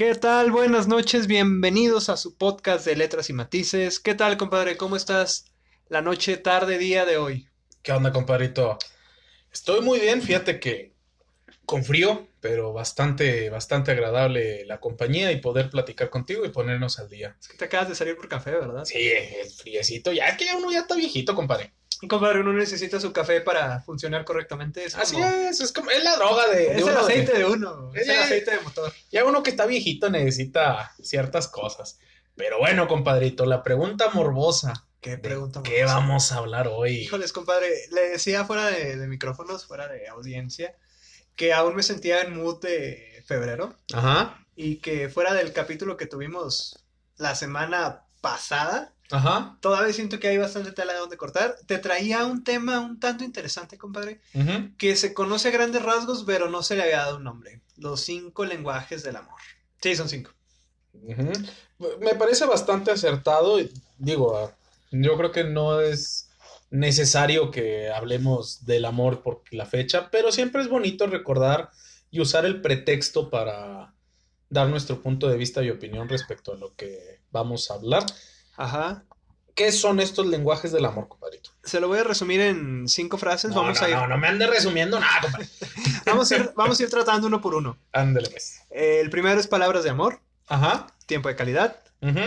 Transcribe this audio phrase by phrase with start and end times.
[0.00, 0.50] ¿Qué tal?
[0.50, 4.00] Buenas noches, bienvenidos a su podcast de Letras y Matices.
[4.00, 4.78] ¿Qué tal, compadre?
[4.78, 5.52] ¿Cómo estás
[5.90, 7.50] la noche, tarde, día de hoy?
[7.82, 8.78] ¿Qué onda, compadrito?
[9.52, 10.94] Estoy muy bien, fíjate que
[11.66, 17.10] con frío, pero bastante, bastante agradable la compañía y poder platicar contigo y ponernos al
[17.10, 17.36] día.
[17.38, 18.86] Es que te acabas de salir por café, ¿verdad?
[18.86, 21.74] Sí, el friecito, ya es que ya uno ya está viejito, compadre.
[22.08, 24.84] Compadre, uno necesita su café para funcionar correctamente.
[24.84, 27.44] Es Así como- es, es como, es la droga de, Es el uno aceite de
[27.44, 28.92] uno, es el aceite de motor.
[29.10, 31.98] Ya uno que está viejito necesita ciertas cosas.
[32.36, 34.86] Pero bueno, compadrito, la pregunta morbosa.
[35.00, 35.62] ¿Qué pregunta?
[35.62, 35.94] ¿Qué morbosa?
[35.94, 36.96] vamos a hablar hoy?
[36.96, 40.74] Híjoles, compadre, le decía fuera de, de micrófonos, fuera de audiencia,
[41.36, 46.06] que aún me sentía en mood de febrero Ajá, y que fuera del capítulo que
[46.06, 46.84] tuvimos
[47.16, 49.56] la semana pasada, ajá.
[49.60, 51.56] todavía siento que hay bastante tela de donde cortar.
[51.66, 54.20] Te traía un tema un tanto interesante, compadre,
[54.78, 57.60] que se conoce a grandes rasgos, pero no se le había dado un nombre.
[57.76, 59.40] Los cinco lenguajes del amor.
[59.80, 60.32] Sí, son cinco.
[60.92, 63.60] Me parece bastante acertado.
[63.60, 64.54] y Digo, ah,
[64.90, 66.28] yo creo que no es
[66.70, 71.70] necesario que hablemos del amor por la fecha, pero siempre es bonito recordar
[72.10, 73.92] y usar el pretexto para
[74.48, 78.04] dar nuestro punto de vista y opinión respecto a lo que vamos a hablar.
[78.60, 79.04] Ajá.
[79.54, 81.50] ¿Qué son estos lenguajes del amor, compadrito?
[81.64, 83.50] Se lo voy a resumir en cinco frases.
[83.50, 85.48] No, vamos, no, a ir, no, no me ande resumiendo nada, compadre.
[86.06, 87.78] vamos, a ir, vamos a ir tratando uno por uno.
[87.92, 88.60] Ándale, pues.
[88.70, 90.86] Eh, el primero es palabras de amor, Ajá.
[91.06, 91.80] tiempo de calidad,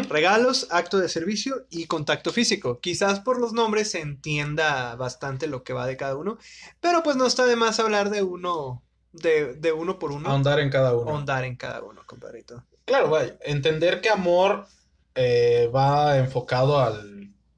[0.10, 2.80] regalos, acto de servicio y contacto físico.
[2.80, 6.38] Quizás por los nombres se entienda bastante lo que va de cada uno,
[6.82, 10.60] pero pues no está de más hablar de uno, de, de uno por uno, Ahondar
[10.60, 11.10] en cada uno.
[11.12, 12.64] ahondar en cada uno, compadrito.
[12.86, 14.68] Claro, vaya, entender que amor
[15.16, 17.00] eh, va enfocado a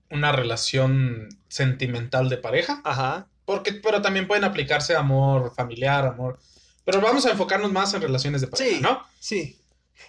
[0.09, 6.39] una relación sentimental de pareja, Ajá, porque, pero también pueden aplicarse amor familiar, amor,
[6.83, 8.81] pero vamos a enfocarnos más en relaciones de pareja, Sí.
[8.81, 9.01] ¿no?
[9.19, 9.59] sí.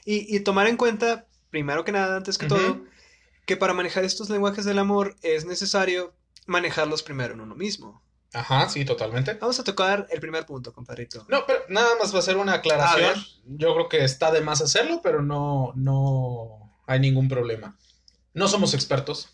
[0.05, 2.83] Y, y tomar en cuenta, primero que nada, antes que todo,
[3.45, 6.13] que para manejar estos lenguajes del amor es necesario
[6.47, 8.03] manejarlos primero en uno mismo.
[8.33, 9.35] Ajá, sí, totalmente.
[9.35, 11.25] Vamos a tocar el primer punto, compadrito.
[11.29, 13.15] No, pero nada más va a ser una aclaración.
[13.47, 17.77] Yo creo que está de más hacerlo, pero no, no hay ningún problema.
[18.35, 19.31] No somos expertos,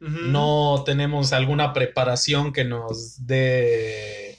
[0.00, 4.38] no tenemos alguna preparación que nos dé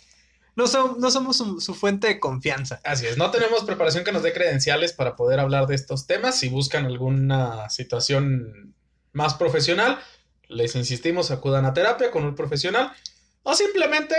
[0.56, 0.66] No,
[0.97, 2.81] no somos su, su fuente de confianza.
[2.84, 6.38] Así es, no tenemos preparación que nos dé credenciales para poder hablar de estos temas.
[6.40, 8.73] Si buscan alguna situación
[9.13, 10.00] más profesional,
[10.47, 12.91] les insistimos, acudan a terapia con un profesional
[13.44, 14.16] o simplemente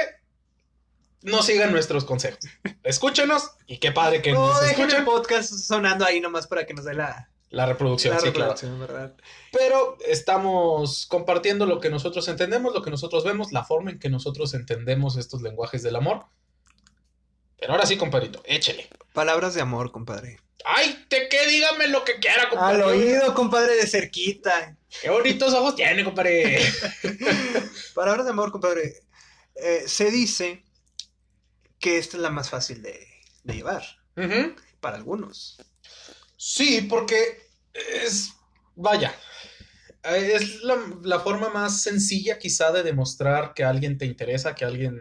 [1.23, 2.41] no sigan nuestros consejos.
[2.85, 5.05] Escúchenos y qué padre que No, nos dejen el escuchen.
[5.05, 8.53] podcast sonando ahí nomás para que nos dé la, La reproducción, la sí, claro.
[8.55, 9.15] reproducción, ¿verdad?
[9.53, 14.09] Pero estamos compartiendo lo que nosotros entendemos, lo que nosotros vemos, la forma en que
[14.09, 16.25] nosotros entendemos estos lenguajes del amor.
[17.61, 18.89] Pero ahora sí, compadrito, échele.
[19.13, 20.41] Palabras de amor, compadre.
[20.65, 22.83] Ay, te que dígame lo que quiera, Al compadre.
[22.85, 24.75] oído, compadre, de cerquita.
[25.03, 26.59] Qué bonitos ojos tiene, compadre.
[27.95, 28.95] Palabras de amor, compadre.
[29.57, 30.65] Eh, se dice
[31.79, 33.07] que esta es la más fácil de,
[33.45, 33.85] de llevar,
[34.81, 35.59] para algunos.
[36.45, 37.39] Sí, porque
[38.05, 38.33] es,
[38.75, 39.15] vaya,
[40.03, 44.65] eh, es la, la forma más sencilla quizá de demostrar que alguien te interesa, que
[44.65, 45.01] alguien...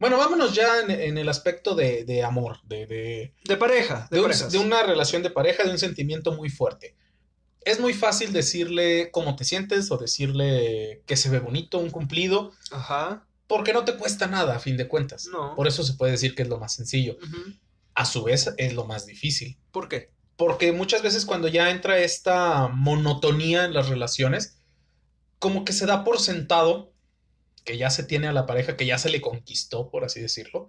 [0.00, 4.20] Bueno, vámonos ya en, en el aspecto de, de amor, de, de, De pareja, de,
[4.20, 6.96] un- de una relación de pareja, de un sentimiento muy fuerte.
[7.64, 12.50] Es muy fácil decirle cómo te sientes o decirle que se ve bonito, un cumplido,
[12.72, 13.28] Ajá.
[13.46, 15.26] porque no te cuesta nada a fin de cuentas.
[15.30, 15.54] No.
[15.54, 17.16] Por eso se puede decir que es lo más sencillo.
[17.22, 17.52] Ujú.
[17.94, 19.56] A su vez es lo más difícil.
[19.70, 20.10] ¿Por qué?
[20.44, 24.58] Porque muchas veces cuando ya entra esta monotonía en las relaciones,
[25.38, 26.92] como que se da por sentado
[27.64, 30.68] que ya se tiene a la pareja, que ya se le conquistó, por así decirlo,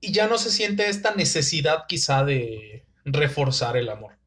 [0.00, 4.18] y ya no se siente esta necesidad quizá de reforzar el amor.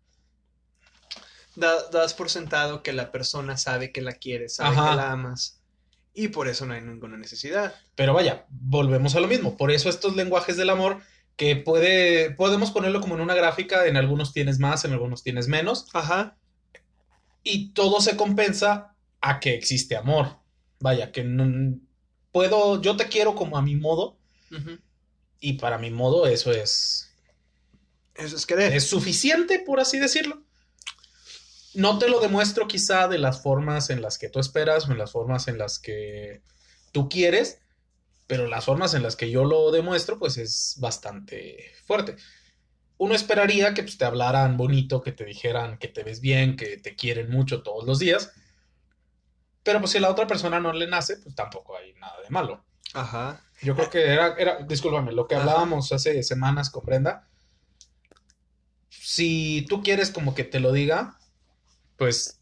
[1.56, 4.92] Da- das por sentado que la persona sabe que la quieres, sabe Ajá.
[4.92, 5.60] que la amas.
[6.14, 7.76] Y por eso no hay ninguna necesidad.
[7.96, 9.58] Pero vaya, volvemos a lo mismo.
[9.58, 11.02] Por eso estos lenguajes del amor,
[11.38, 15.48] que puede, podemos ponerlo como en una gráfica, en algunos tienes más, en algunos tienes
[15.48, 16.36] menos, Ajá.
[17.44, 20.38] y todo se compensa a que existe amor.
[20.80, 21.78] Vaya, que no
[22.32, 24.18] puedo, yo te quiero como a mi modo,
[24.52, 24.80] Ujú.
[25.40, 27.12] y para mi modo eso es,
[28.16, 28.74] Eso es querer.
[28.74, 30.42] es suficiente, por así decirlo.
[31.76, 34.98] No te lo demuestro quizá de las formas en las que tú esperas o en
[34.98, 36.42] las formas en las que
[36.92, 37.60] tú quieres,
[38.28, 42.18] pero las formas en las que yo lo demuestro, pues es bastante fuerte.
[42.98, 46.78] Uno esperaría que pues, te hablaran bonito, que te dijeran que te ves bien, que
[46.78, 48.34] te quieren mucho todos los días,
[49.64, 52.30] pero pues si a la otra persona no le nace, pues tampoco hay nada de
[52.30, 52.64] malo.
[52.94, 53.44] Ajá.
[53.62, 55.44] Yo creo que era, era, discúlpame, lo que Ajá.
[55.44, 57.28] hablábamos hace semanas con Brenda.
[58.90, 61.18] si tú quieres como que te lo diga,
[61.98, 62.40] pues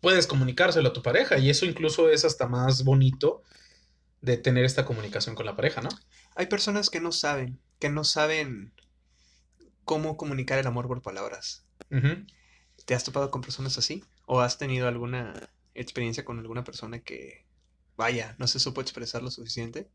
[0.00, 3.42] puedes comunicárselo a tu pareja y eso incluso es hasta más bonito
[4.20, 5.88] de tener esta comunicación con la pareja, ¿no?
[6.36, 8.72] Hay personas que no saben, que no saben
[9.84, 11.64] cómo comunicar el amor por palabras.
[12.84, 14.04] ¿Te has topado con personas así?
[14.26, 17.44] ¿O has tenido alguna experiencia con alguna persona que,
[17.96, 19.88] vaya, no se supo expresar lo suficiente?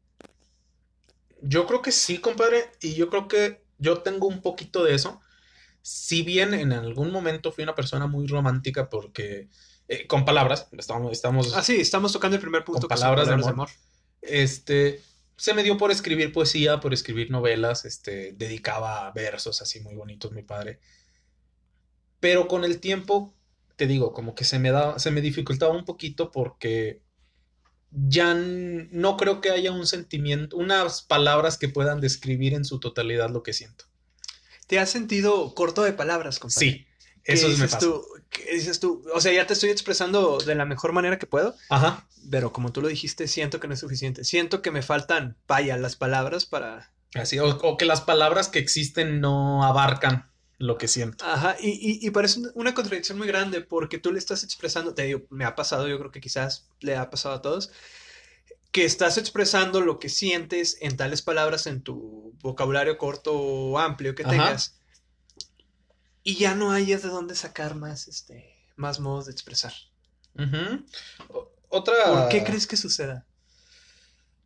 [1.41, 5.21] Yo creo que sí, compadre, y yo creo que yo tengo un poquito de eso.
[5.81, 9.49] Si bien en algún momento fui una persona muy romántica porque
[9.87, 12.87] eh, con palabras, estamos, estamos Ah, sí, estamos tocando el primer punto.
[12.87, 13.69] Con que son palabras de amor.
[14.27, 15.01] Este,
[15.37, 20.31] se me dio por escribir poesía, por escribir novelas, este, dedicaba versos así muy bonitos
[20.31, 20.79] mi padre.
[22.19, 23.33] Pero con el tiempo,
[23.75, 27.01] te digo, como que se me da, se me dificultaba un poquito porque
[27.91, 33.29] ya no creo que haya un sentimiento, unas palabras que puedan describir en su totalidad
[33.29, 33.85] lo que siento.
[34.67, 36.71] ¿Te has sentido corto de palabras, compadre?
[36.71, 36.87] Sí,
[37.23, 37.85] ¿Qué eso me dices pasa.
[37.85, 38.03] tú?
[38.35, 39.03] ¿Qué dices tú?
[39.13, 42.07] O sea, ya te estoy expresando de la mejor manera que puedo, Ajá.
[42.29, 44.23] pero como tú lo dijiste, siento que no es suficiente.
[44.23, 46.91] Siento que me faltan, vaya, las palabras para...
[47.13, 51.23] Así, o, o que las palabras que existen no abarcan lo que siento.
[51.25, 55.03] Ajá, y, y, y parece una contradicción muy grande porque tú le estás expresando, te
[55.03, 57.71] digo, me ha pasado, yo creo que quizás le ha pasado a todos,
[58.71, 64.15] que estás expresando lo que sientes en tales palabras en tu vocabulario corto o amplio
[64.15, 64.31] que Ajá.
[64.31, 64.77] tengas
[66.27, 69.71] y ya no hayas de dónde sacar más, este, más modos de expresar.
[71.69, 71.95] Otra.
[72.07, 73.27] ¿Por qué crees que suceda?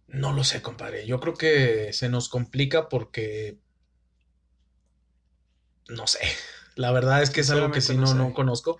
[0.07, 1.07] No lo sé, compadre.
[1.07, 3.57] Yo creo que se nos complica porque.
[5.87, 6.19] No sé.
[6.75, 8.77] La verdad es que es algo que sí Sinceramente no, no conozco.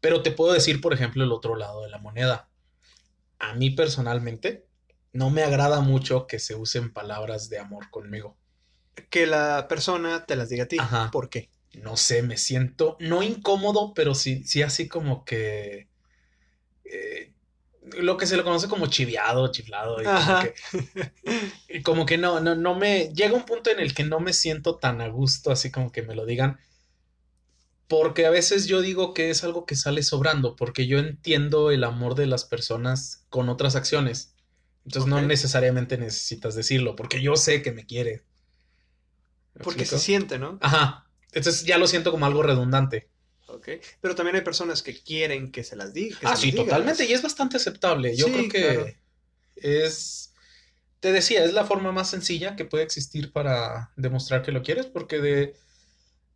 [0.00, 2.48] Pero te puedo decir, por ejemplo, el otro lado de la moneda.
[3.38, 4.66] A mí personalmente
[5.12, 8.38] no me agrada mucho que se usen palabras de amor conmigo.
[9.10, 10.78] Que la persona te las diga a ti.
[10.80, 11.10] Ajá.
[11.10, 11.50] ¿Por qué?
[11.74, 15.88] No sé, me siento no incómodo, pero sí, sí así como que.
[16.84, 17.32] eh,
[17.98, 20.02] lo que se le conoce como chiviado, chiflado.
[20.02, 20.54] Y como que,
[21.68, 23.12] y como que no, no, no me.
[23.14, 26.02] Llega un punto en el que no me siento tan a gusto, así como que
[26.02, 26.58] me lo digan.
[27.88, 31.84] Porque a veces yo digo que es algo que sale sobrando, porque yo entiendo el
[31.84, 34.34] amor de las personas con otras acciones.
[34.84, 38.24] Entonces no necesariamente necesitas decirlo, porque yo sé que me quiere.
[39.54, 40.58] ¿Me Porque se siente, ¿no?
[40.60, 41.07] Ajá.
[41.32, 43.08] Entonces ya lo siento como algo redundante.
[43.46, 43.68] Ok.
[44.00, 46.18] Pero también hay personas que quieren que se las diga.
[46.22, 47.06] Ah, sí, totalmente.
[47.06, 48.14] Y es bastante aceptable.
[48.16, 48.86] Yo Sí, creo que claro.
[49.56, 50.34] es.
[51.00, 54.86] Te decía, es la forma más sencilla que puede existir para demostrar que lo quieres,
[54.86, 55.56] porque de.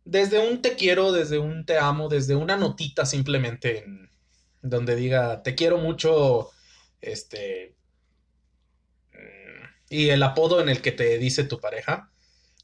[0.05, 4.09] Desde un te quiero, desde un te amo, desde una notita simplemente en
[4.61, 6.51] donde diga te quiero mucho,
[7.01, 7.75] este.
[9.13, 12.11] mm, Y el apodo en el que te dice tu pareja,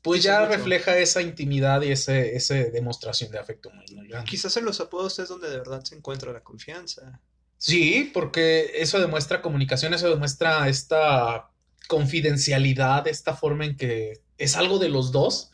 [0.01, 0.51] pues ya mucho.
[0.53, 4.29] refleja esa intimidad y ese, esa demostración de afecto muy, muy grande.
[4.29, 7.19] Quizás en los apodos es donde de verdad se encuentra la confianza.
[7.57, 11.49] Sí, porque eso demuestra comunicación, eso demuestra esta
[11.87, 15.49] confidencialidad, esta forma en que es algo de los dos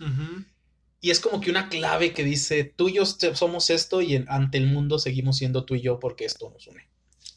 [1.02, 4.26] y es como que una clave que dice tú y yo somos esto y en-
[4.30, 6.88] ante el mundo seguimos siendo tú y yo porque esto nos une.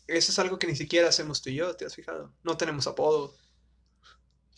[0.07, 2.33] Eso es algo que ni siquiera hacemos tú y yo, ¿te has fijado?
[2.43, 3.35] No tenemos apodo.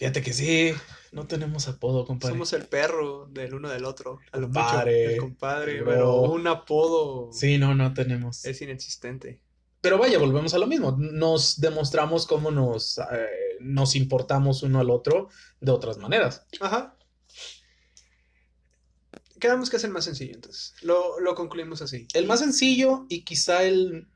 [0.01, 0.73] Fíjate que sí,
[1.13, 2.33] no tenemos apodo, compadre.
[2.33, 4.19] Somos el perro del uno del otro.
[4.33, 8.43] A lo mucho, Compadre, el compadre, pero un apodo Sí, no, no tenemos.
[8.47, 9.43] es inexistente.
[9.83, 10.97] Pero vaya, volvemos a lo mismo.
[10.99, 15.29] Nos demostramos cómo nos, eh, nos importamos uno al otro
[15.61, 16.47] de otras maneras.
[16.63, 16.97] Ajá.
[19.39, 20.73] Quedamos que es el más sencillo, entonces.
[20.81, 22.09] Lo, lo concluimos así.
[22.15, 24.09] El más sencillo y quizá el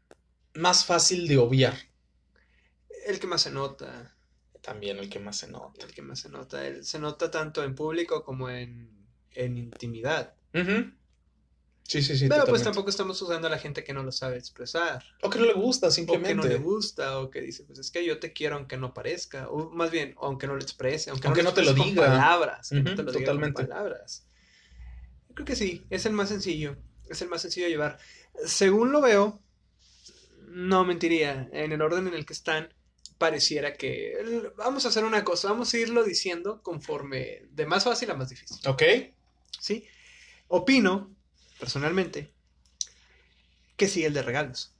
[0.54, 1.74] más fácil de obviar.
[3.06, 4.13] El que más se nota.
[4.64, 5.84] También el que más se nota.
[5.84, 6.66] El que más se nota.
[6.66, 8.90] El- se nota tanto en público como en,
[9.32, 10.34] en intimidad.
[10.54, 10.90] Ujú.
[11.86, 12.28] Sí, sí, sí.
[12.28, 12.64] Pero pues totalmente.
[12.64, 15.04] tampoco estamos usando a la gente que no lo sabe expresar.
[15.20, 16.34] O que no le gusta, O que simplemente.
[16.34, 19.50] no le gusta, o que dice, pues es que yo te quiero aunque no parezca.
[19.50, 21.84] O más bien, aunque no lo exprese, aunque, Aunque no, no te lo diga.
[22.06, 22.70] Con palabras.
[22.70, 23.64] que no te lo diga con totalmente.
[23.66, 24.26] palabras.
[25.34, 26.76] Creo que sí, es el más sencillo.
[27.10, 27.98] Es el más sencillo de llevar.
[28.46, 29.42] Según lo veo,
[30.48, 31.50] no mentiría.
[31.52, 32.72] En el orden en el que están,
[33.24, 34.52] pareciera que.
[34.54, 38.28] Vamos a hacer una cosa, vamos a irlo diciendo conforme de más fácil a más
[38.28, 38.58] difícil.
[38.68, 38.82] Ok.
[39.58, 39.86] ¿Sí?
[40.48, 41.10] Opino,
[41.58, 42.34] personalmente,
[43.78, 44.74] que sí el de regalos.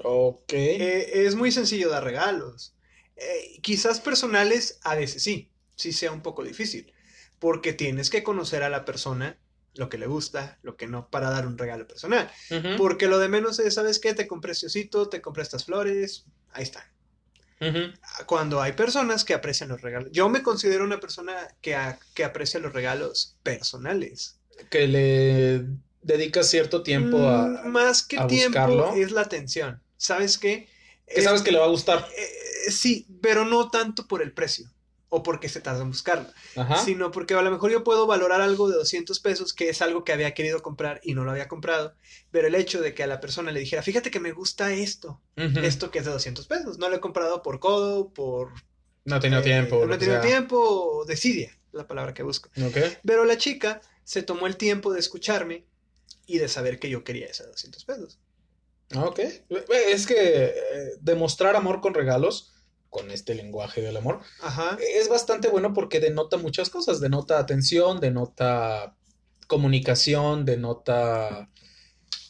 [0.00, 0.52] Ok.
[0.52, 2.74] Eh, es muy sencillo dar regalos.
[3.16, 6.92] Eh, quizás personales, a veces sí, sí sea un poco difícil,
[7.38, 9.38] porque tienes que conocer a la persona,
[9.76, 12.30] lo que le gusta, lo que no, para dar un regalo personal.
[12.76, 14.12] Porque lo de menos es, ¿sabes qué?
[14.12, 16.64] Te compré este osito, te compré estas flores, ahí
[18.26, 22.24] Cuando hay personas que aprecian los regalos, yo me considero una persona que, a- que
[22.24, 24.38] aprecia los regalos personales.
[24.70, 25.66] que le
[26.02, 27.46] dedicas cierto tiempo a...
[27.64, 28.94] Mm, Más que a tiempo buscarlo.
[28.94, 29.80] es la atención.
[29.96, 30.68] ¿Sabes qué?
[31.06, 32.06] Que sabes que le va a gustar.
[32.16, 34.70] Eh, sí, pero no tanto por el precio
[35.14, 36.76] o porque se tarda en buscarlo, Ajá.
[36.84, 40.02] sino porque a lo mejor yo puedo valorar algo de 200 pesos que es algo
[40.02, 41.94] que había querido comprar y no lo había comprado,
[42.32, 45.20] pero el hecho de que a la persona le dijera, fíjate que me gusta esto,
[45.36, 45.60] Ujú.
[45.60, 48.50] esto que es de 200 pesos, no lo he comprado por codo, por...
[49.04, 49.86] No ha tenido eh, tiempo.
[49.86, 50.28] No he tenido sea.
[50.28, 52.50] tiempo, desidia, la palabra que busco.
[52.66, 52.78] Ok.
[53.04, 55.64] Pero la chica se tomó el tiempo de escucharme
[56.26, 58.18] y de saber que yo quería esos 200 pesos.
[58.96, 59.20] Ok.
[59.92, 60.54] Es que eh,
[61.00, 62.53] demostrar amor con regalos,
[62.94, 64.78] con este lenguaje del amor, Ajá.
[64.96, 67.00] es bastante bueno porque denota muchas cosas.
[67.00, 68.94] Denota atención, denota
[69.48, 71.50] comunicación, denota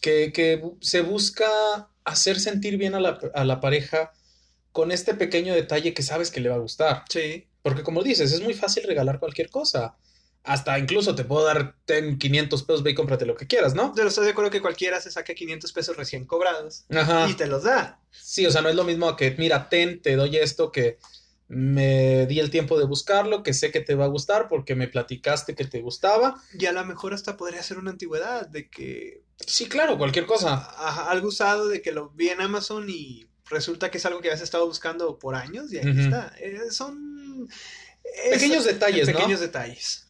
[0.01, 4.15] que, que se busca hacer sentir bien a la, a la pareja
[4.73, 7.05] con este pequeño detalle que sabes que le va a gustar.
[7.11, 7.47] Sí.
[7.61, 9.99] Porque como dices, es muy fácil regalar cualquier cosa.
[10.45, 13.93] Hasta incluso te puedo dar ten 500 pesos, ve y cómprate lo que quieras, ¿no?
[13.97, 17.27] Pero estoy de acuerdo que cualquiera se saca 500 pesos recién cobrados Ajá.
[17.29, 17.99] y te los da.
[18.11, 20.99] Sí, o sea, no es lo mismo que, mira, ten, te doy esto que
[21.49, 24.89] me di el tiempo de buscarlo, que sé que te va a gustar porque me
[24.89, 26.41] platicaste que te gustaba.
[26.59, 30.55] Y a lo mejor hasta podría ser una antigüedad de que Sí, claro, cualquier cosa.
[30.55, 34.31] ajá, algo usado de que lo vi en Amazon y resulta que es algo que
[34.31, 36.01] has estado buscando por años y ahí Ujú.
[36.01, 36.35] está.
[36.39, 37.49] Eh, son
[38.25, 39.15] es- Pequeños detalles, ¿no?
[39.15, 40.04] pequeños detalles.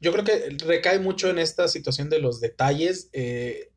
[0.00, 3.70] Yo creo que recae mucho en esta situación de los detalles, eh,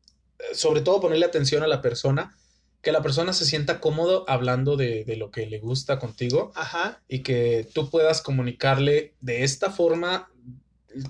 [0.52, 2.36] sobre todo ponerle atención a la persona,
[2.80, 7.02] que la persona se sienta cómodo hablando de, de lo que le gusta contigo Ajá.
[7.08, 10.30] y que tú puedas comunicarle de esta forma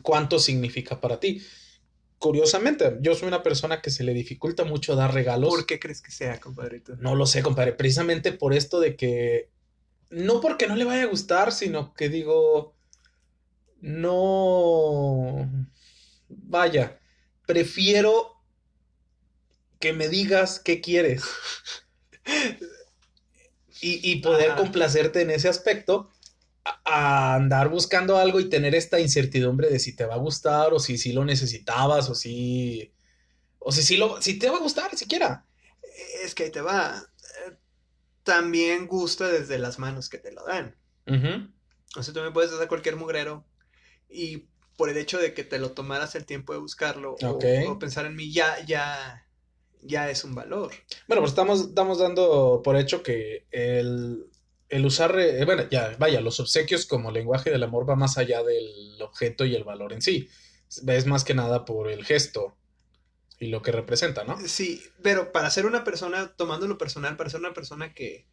[0.02, 1.42] cuánto significa para ti.
[2.18, 5.50] Curiosamente, yo soy una persona que se le dificulta mucho dar regalos.
[5.50, 6.96] ¿Por qué crees que sea, compadrito?
[6.96, 9.50] No lo sé, compadre, precisamente por esto de que
[10.10, 12.74] no porque no le vaya a gustar, sino que digo,
[13.84, 15.46] no,
[16.28, 16.98] vaya,
[17.46, 18.32] prefiero
[19.78, 21.22] que me digas qué quieres
[23.82, 24.60] y, y poder Ajá.
[24.60, 26.10] complacerte en ese aspecto.
[26.64, 30.72] A, a andar buscando algo y tener esta incertidumbre de si te va a gustar
[30.72, 32.90] o si sí lo necesitabas o si
[33.58, 35.44] o si sí lo si te va a gustar siquiera.
[36.22, 37.06] Es que ahí te va.
[38.22, 40.74] También gusta desde las manos que te lo dan.
[41.96, 43.44] O sea, tú me puedes dar cualquier mugrero
[44.14, 47.44] y por el hecho de que te lo tomaras el tiempo de buscarlo o- Ok.
[47.68, 49.26] o, pensar en mí, ya, ya,
[49.82, 50.72] ya es un valor.
[51.06, 54.26] Bueno, pues estamos, estamos dando por hecho que el,
[54.68, 58.42] el usar, eh, bueno, ya, vaya, los obsequios como lenguaje del amor va más allá
[58.42, 60.28] del objeto y el valor en sí.
[60.86, 62.56] Es más que nada por el gesto
[63.38, 64.38] y lo que representa, ¿no?
[64.46, 68.26] Sí, pero para ser una persona, tomándolo personal, para ser una persona que,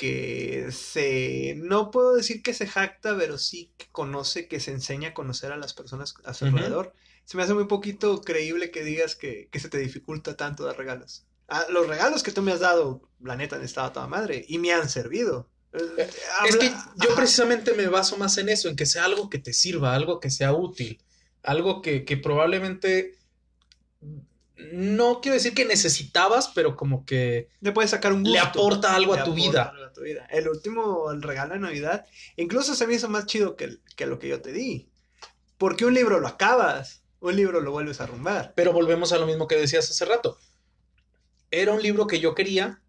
[0.00, 5.10] que se, no puedo decir que se jacta, pero sí que conoce, que se enseña
[5.10, 6.94] a conocer a las personas a su alrededor,
[7.26, 10.78] se me hace muy poquito creíble que digas que, que se te dificulta tanto dar
[10.78, 11.26] regalos.
[11.48, 14.42] Ah, los regalos que tú me has dado, la neta, han estado a toda madre
[14.48, 15.50] y me han servido.
[15.74, 16.08] Eh,
[16.48, 19.52] Es que yo precisamente me baso más en eso, en que sea algo que te
[19.52, 20.98] sirva, algo que sea útil,
[21.42, 23.18] algo que, que probablemente,
[24.72, 28.32] no quiero decir que necesitabas, pero como que le puedes sacar un gusto.
[28.32, 30.26] le aporta algo Le a tu aporta algo a tu vida.
[30.30, 34.18] El último, el regalo de Navidad, incluso se me hizo más chido que, que lo
[34.18, 34.88] que yo te di.
[35.58, 38.52] Porque un libro lo acabas, un libro lo vuelves a arrumbar.
[38.56, 40.38] Pero volvemos a lo mismo que decías hace rato.
[41.50, 42.80] Era un libro que yo quería,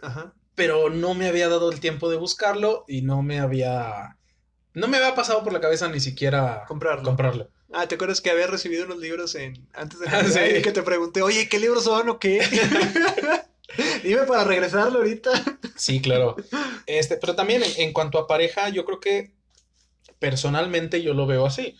[0.00, 0.32] Ajá.
[0.54, 4.16] pero no me había dado el tiempo de buscarlo y no me había
[4.74, 7.02] no me había pasado por la cabeza ni siquiera Comprarlo.
[7.02, 7.48] comprarlo.
[7.72, 10.38] Ah, ¿te acuerdas que había recibido unos libros en antes de Ah, sí.
[10.58, 12.40] y que te pregunté, oye, ¿qué libros son o qué?
[14.02, 15.30] Dime para regresarlo ahorita.
[15.74, 16.36] Sí, claro.
[16.86, 19.34] Este, pero también en, en cuanto a pareja, yo creo que
[20.18, 21.76] personalmente yo lo veo así.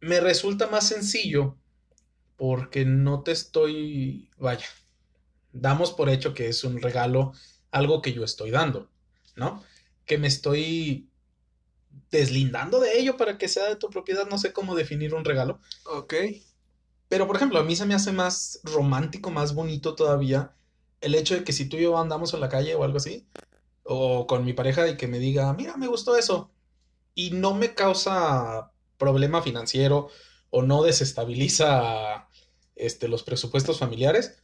[0.00, 1.56] Me resulta más sencillo
[2.36, 4.66] porque no te estoy, vaya,
[5.52, 7.32] damos por hecho que es un regalo,
[7.70, 8.90] algo que yo estoy dando,
[9.36, 9.64] ¿no?
[10.06, 11.07] Que me estoy
[12.10, 15.60] deslindando de ello para que sea de tu propiedad, no sé cómo definir un regalo.
[15.84, 16.14] Ok.
[17.08, 20.54] Pero, por ejemplo, a mí se me hace más romántico, más bonito todavía
[21.00, 23.26] el hecho de que si tú y yo andamos en la calle o algo así,
[23.84, 26.50] o con mi pareja y que me diga, mira, me gustó eso,
[27.14, 30.08] y no me causa problema financiero
[30.50, 32.28] o no desestabiliza
[32.76, 34.42] este, los presupuestos familiares,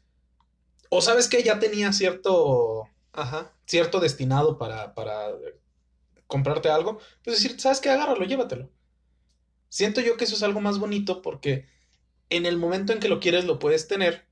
[0.90, 3.52] o sabes que ya tenía cierto, Ajá.
[3.66, 5.28] cierto destinado para, para
[6.34, 7.90] comprarte algo, pues decir, ¿sabes qué?
[7.90, 8.68] Agárralo, llévatelo.
[9.68, 11.68] Siento yo que eso es algo más bonito porque
[12.28, 14.26] en el momento en que lo quieres lo puedes tener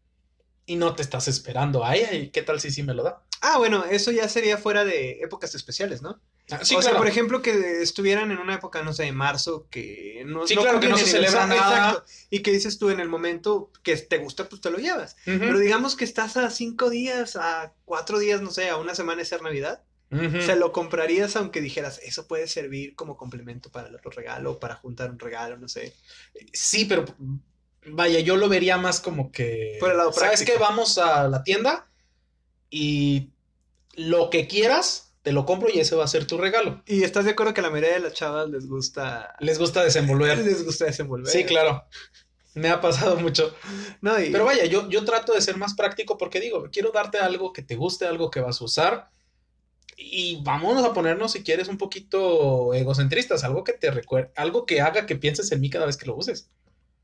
[0.67, 1.85] y no te estás esperando.
[1.85, 3.23] Ay, ay, ¿qué tal si sí me lo da?
[3.41, 6.21] Ah, bueno, eso ya sería fuera de épocas especiales, ¿no?
[6.51, 9.69] Ah, sí, o sea, por ejemplo, que estuvieran en una época, no sé, de marzo,
[9.71, 11.91] que no, Sí, claro, que no se celebra nada.
[11.91, 12.05] Exacto.
[12.31, 15.15] Y que dices tú en el momento que te gusta, pues te lo llevas.
[15.25, 19.21] Pero digamos que estás a cinco días, a cuatro días, no sé, a una semana
[19.21, 19.85] de ser Navidad.
[20.41, 24.75] Se lo comprarías aunque dijeras, eso puede servir como complemento para el otro regalo, para
[24.77, 25.95] juntar un regalo, no sé.
[26.53, 27.05] Sí, pero
[27.87, 29.79] vaya, yo lo vería más como que.
[29.81, 30.59] Por el lado ¿Sabes qué?
[30.59, 31.89] Vamos a la tienda
[32.71, 33.31] y
[33.95, 36.83] lo que quieras, te lo compro y ese va a ser tu regalo.
[36.87, 39.35] Y estás de acuerdo que la mayoría de las chavas les gusta...
[39.41, 40.39] Les gusta desenvolver.
[40.45, 41.31] Les gusta desenvolver.
[41.33, 41.85] Sí, claro.
[42.55, 43.55] Me ha pasado mucho.
[44.03, 47.19] No, y- Pero vaya, yo, yo trato de ser más práctico porque digo, quiero darte
[47.19, 49.11] algo que te guste, algo que vas a usar.
[50.05, 54.81] Y vámonos a ponernos, si quieres, un poquito egocentristas, algo que te recuerde, algo que
[54.81, 56.51] haga que pienses en mí cada vez que lo uses.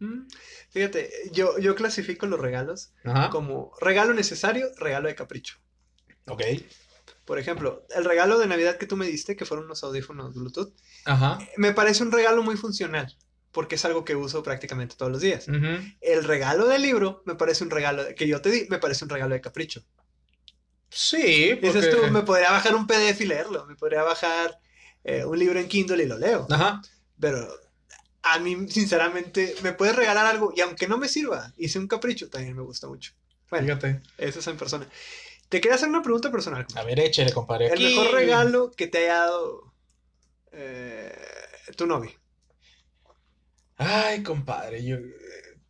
[0.00, 0.26] Mm,
[0.70, 3.30] Fíjate, yo, yo clasifico los regalos Ajá.
[3.30, 5.56] como regalo necesario, regalo de capricho.
[6.26, 6.42] Ok.
[7.24, 10.72] Por ejemplo, el regalo de Navidad que tú me diste, que fueron unos audífonos Bluetooth,
[11.04, 11.38] Ajá.
[11.56, 13.16] me parece un regalo muy funcional,
[13.52, 15.46] porque es algo que uso prácticamente todos los días.
[16.00, 19.10] El regalo del libro me parece un regalo que yo te di, me parece un
[19.10, 19.82] regalo de capricho.
[20.90, 21.78] Sí, porque...
[21.78, 24.58] Dices tú, me podría bajar un PDF y leerlo, me podría bajar
[25.04, 26.46] eh, un libro en Kindle y lo leo.
[26.50, 26.80] Ajá.
[27.20, 27.46] Pero
[28.22, 32.28] a mí, sinceramente, me puedes regalar algo y aunque no me sirva, hice un capricho,
[32.30, 33.12] también me gusta mucho.
[33.50, 34.02] Bueno, Fíjate.
[34.18, 34.86] eso es en persona.
[35.48, 36.66] Te quería hacer una pregunta personal.
[36.74, 37.66] A ver, échale, compadre.
[37.68, 39.72] El Aquí- mejor regalo que te haya dado
[40.52, 41.16] eh,
[41.76, 42.12] tu novio.
[43.76, 44.96] Ay, compadre, yo...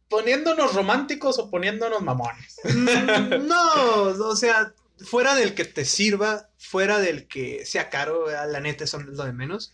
[0.08, 2.56] Poniéndonos románticos o poniéndonos mamones.
[2.64, 8.60] Mm, no, o sea, fuera del que te sirva, fuera del que sea caro, la
[8.60, 9.70] neta eso es lo de menos.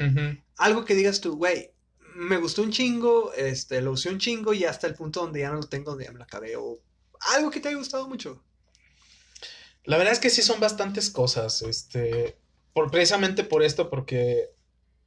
[0.57, 1.73] Algo que digas tú, güey,
[2.14, 5.50] me gustó un chingo, este, lo usé un chingo y hasta el punto donde ya
[5.50, 6.57] no lo tengo, donde ya me lo acabé.
[6.57, 6.81] O
[7.33, 8.43] algo que te haya gustado mucho.
[9.85, 12.38] La verdad es que sí son bastantes cosas, este,
[12.73, 14.50] por, precisamente por esto, porque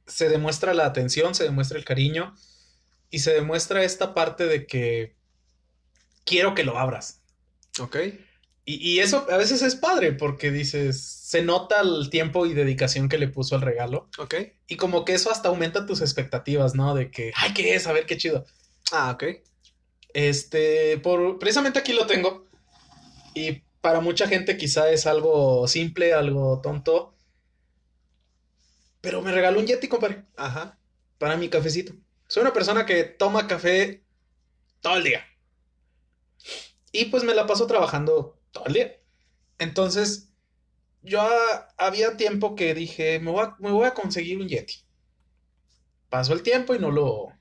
[0.06, 2.34] se demuestra la atención, se demuestra el cariño
[3.10, 5.16] y se demuestra esta parte de que
[6.24, 7.22] quiero que lo abras.
[7.80, 7.96] Ok.
[8.70, 13.08] Y, y eso a veces es padre porque dices, se nota el tiempo y dedicación
[13.08, 14.34] que le puso al regalo Ok.
[14.66, 16.94] y como que eso hasta aumenta tus expectativas, ¿no?
[16.94, 17.86] De que, ay, ¿qué es?
[17.86, 18.44] A ver qué chido.
[18.92, 19.24] Ah, ok.
[20.12, 22.44] Este, por, precisamente aquí lo tengo.
[23.32, 27.14] Y para mucha gente quizá es algo simple, algo tonto.
[29.00, 30.78] Pero me regaló un Yeti, compadre, Ajá.
[31.16, 31.94] para mi cafecito.
[32.26, 34.02] Soy una persona que toma café
[34.82, 35.24] todo el día.
[36.92, 38.96] Y pues me la paso trabajando todo el día.
[39.58, 40.30] Entonces,
[41.02, 41.20] yo
[41.76, 44.74] había tiempo que dije, me voy a, me voy a conseguir un Yeti.
[46.08, 47.32] Pasó el tiempo y no lo,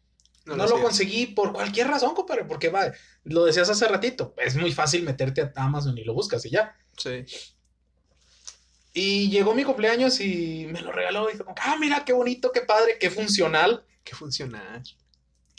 [0.46, 2.92] no, lo conseguí por cualquier razón, compadre, porque va,
[3.24, 6.76] lo decías hace ratito, es muy fácil meterte a Amazon y lo buscas y ya.
[6.98, 7.26] Sí.
[8.94, 12.62] Y llegó mi cumpleaños y me lo regaló y dije, ah, mira, qué bonito, qué
[12.62, 14.84] padre, qué funcional, Qué funcional.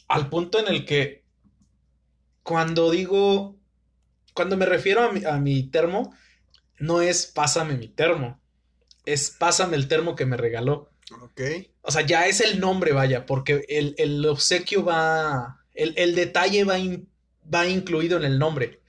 [0.09, 1.23] al punto en el que
[2.43, 3.58] cuando digo,
[4.39, 6.15] cuando me refiero a mi, a mi termo,
[6.79, 8.41] no es pásame mi termo,
[9.05, 10.91] es pásame el termo que me regaló.
[11.23, 11.41] Ok.
[11.83, 16.63] O sea, ya es el nombre, vaya, porque el, el obsequio va, el, el detalle
[16.63, 17.09] va, in-
[17.53, 18.81] va incluido en el nombre.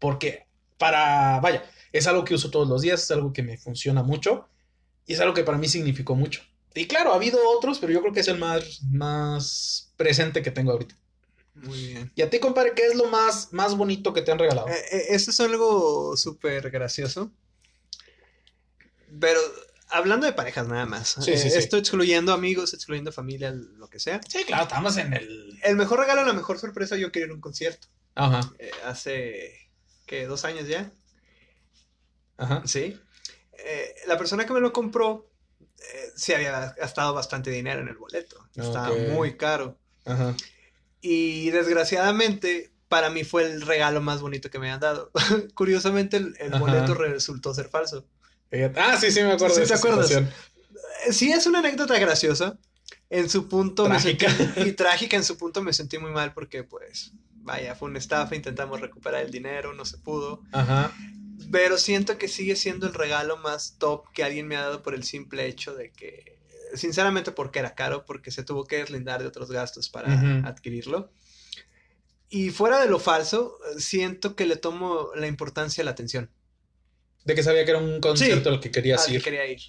[0.00, 0.46] Porque
[0.78, 4.48] para, vaya, es algo que uso todos los días, es algo que me funciona mucho
[5.06, 6.42] y es algo que para mí significó mucho.
[6.74, 10.50] Y claro, ha habido otros, pero yo creo que es el más, más presente que
[10.50, 10.96] tengo ahorita.
[11.62, 12.12] Muy bien.
[12.14, 14.68] Y a ti, compadre, ¿qué es lo más, más bonito que te han regalado?
[14.68, 17.32] Eh, eh, esto es algo súper gracioso.
[19.20, 19.40] Pero
[19.88, 21.08] hablando de parejas nada más.
[21.20, 21.58] Sí, sí, eh, sí.
[21.58, 24.20] Esto excluyendo amigos, excluyendo familia, lo que sea.
[24.28, 25.58] Sí, claro, estamos en el...
[25.62, 27.88] El mejor regalo, la mejor sorpresa, yo quería ir a un concierto.
[28.14, 29.70] Ajá, Eh, hace,
[30.06, 30.26] ¿qué?
[30.26, 30.92] ¿Dos años ya?
[32.36, 32.62] ajá.
[32.66, 33.00] Sí.
[33.64, 35.28] Eh, la persona que me lo compró
[35.60, 38.48] eh, se había gastado bastante dinero en el boleto.
[38.54, 39.76] Estaba muy caro.
[40.04, 40.36] Ajá.
[41.00, 45.10] Y desgraciadamente, para mí fue el regalo más bonito que me han dado.
[45.54, 48.06] Curiosamente, el, boleto resultó ser falso.
[48.76, 50.08] Ah, sí, sí, me acuerdo Sí, de ¿te acuerdas?
[50.08, 50.32] situación.
[51.06, 52.58] Eh, Sí, es una anécdota graciosa.
[53.10, 54.28] En su punto Trágica.
[54.28, 57.88] me sentí, y trágica en su punto me sentí muy mal porque pues vaya, fue
[57.88, 60.92] una estafa, intentamos recuperar el dinero, no se pudo, Ajá.
[61.50, 64.94] pero siento que sigue siendo el regalo más top que alguien me ha dado por
[64.94, 66.37] el simple hecho de que
[66.74, 70.12] sinceramente porque era caro, porque se tuvo que deslindar de otros gastos para
[70.46, 71.10] adquirirlo.
[72.30, 76.30] Y fuera de lo falso, siento que le tomo la importancia a la atención.
[77.24, 79.22] De que sabía que era un concierto al que querías al que ir.
[79.22, 79.60] quería ir.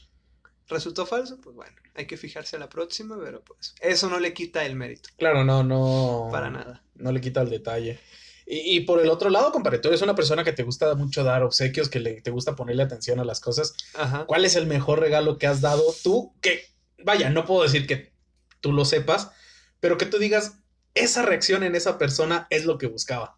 [0.68, 1.40] ¿Resultó falso?
[1.42, 4.76] Pues bueno, hay que fijarse a la próxima, pero pues eso no le quita el
[4.76, 6.28] mérito, Claro, no, no.
[6.32, 6.84] para nada.
[6.96, 8.00] No le quita el detalle.
[8.46, 11.24] Y, y por el otro lado, compadre, tú eres una persona que te gusta mucho
[11.24, 13.74] dar obsequios, que le, te gusta ponerle atención a las cosas.
[13.96, 14.26] Ajá.
[14.26, 16.34] ¿Cuál es el mejor regalo que has dado tú?
[16.42, 16.66] Que,
[17.04, 18.14] vaya, no puedo decir que
[18.62, 19.32] tú lo sepas,
[19.80, 20.60] pero que tú digas,
[20.94, 23.38] esa reacción en esa persona es lo que buscaba.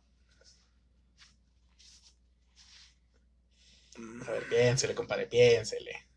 [4.28, 6.08] A ver, piénsele, compadre, piénsele.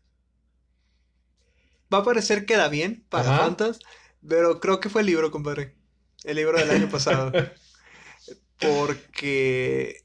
[1.93, 3.43] Va a parecer que da bien para Ajá.
[3.43, 3.79] Fantas,
[4.27, 5.75] pero creo que fue el libro, compadre.
[6.23, 7.31] El libro del año pasado.
[8.59, 10.03] Porque...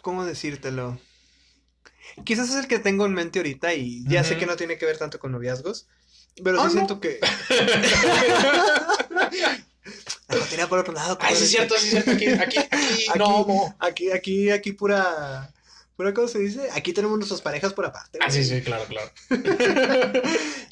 [0.00, 0.98] ¿Cómo decírtelo?
[2.24, 4.86] Quizás es el que tengo en mente ahorita y ya sé que no tiene que
[4.86, 5.86] ver tanto con noviazgos,
[6.42, 6.80] pero Ah, sí ¿no?
[6.86, 7.20] siento que...
[10.28, 12.10] Lo tenía por otro lado, Ay, sí, es cierto, sí, es cierto.
[12.12, 13.74] Aquí, aquí, aquí, Aquí- no, mo.
[13.80, 15.52] Aquí, aquí, aquí pura...
[15.96, 16.68] ¿Pura cómo se dice?
[16.72, 18.18] Aquí tenemos nuestras parejas por aparte.
[18.22, 19.10] Ah, sí, sí, claro, claro.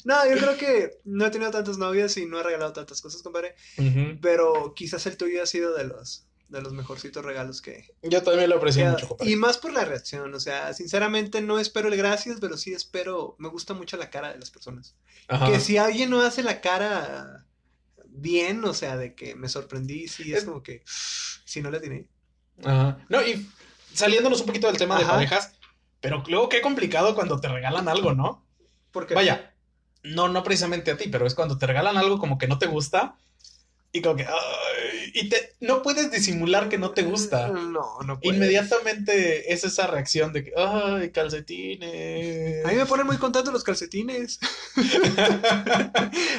[0.03, 3.21] No, yo creo que no he tenido tantas novias y no he regalado tantas cosas,
[3.21, 3.53] compadre.
[3.77, 4.17] Ujú.
[4.19, 7.93] Pero quizás el tuyo ha sido de los, de los mejorcitos regalos que...
[8.03, 9.31] Yo también lo aprecio que- mucho, compadre.
[9.31, 13.35] y más por la reacción, o sea, sinceramente no espero el gracias, pero sí espero,
[13.39, 14.95] me gusta mucho la cara de las personas.
[15.27, 15.49] Ajá.
[15.49, 17.45] Que si alguien no hace la cara
[18.05, 21.79] bien, o sea, de que me sorprendí, sí, es Es- como que, si no le
[21.79, 22.07] tiene.
[22.63, 22.99] Ajá.
[23.09, 23.49] No, y
[23.93, 25.53] saliéndonos un poquito del tema de parejas,
[26.01, 28.45] pero luego qué complicado cuando te regalan algo, ¿no?
[28.91, 29.53] Porque, Vaya,
[30.03, 32.67] no, no precisamente a ti, pero es cuando te regalan algo como que no te
[32.67, 33.15] gusta
[33.93, 37.49] y como que, ay, y te, no puedes disimular que no te gusta.
[37.49, 38.37] No, no puedes.
[38.37, 42.65] Inmediatamente es esa reacción de que, ay, calcetines.
[42.65, 44.39] A mí me ponen muy contento los calcetines.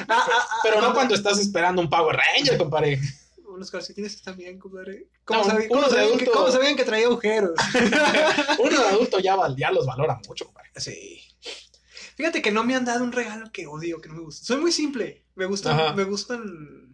[0.09, 2.99] Ah, ah, ah, Pero no cuando estás esperando un Power Ranger, compadre.
[3.47, 5.07] Unos calcetines están bien, compadre.
[5.25, 6.31] ¿Cómo, No, cómo sabían que, adulto.
[6.31, 7.51] cómo sabían que traía agujeros?
[8.59, 10.71] Uno de adulto ya, val- ya los valora mucho, compadre.
[10.77, 11.21] Sí.
[12.15, 14.43] Fíjate que no me han dado un regalo que odio, que no me gusta.
[14.45, 15.23] Soy muy simple.
[15.35, 15.93] Me gustan, Ajá.
[15.93, 16.92] me gustan,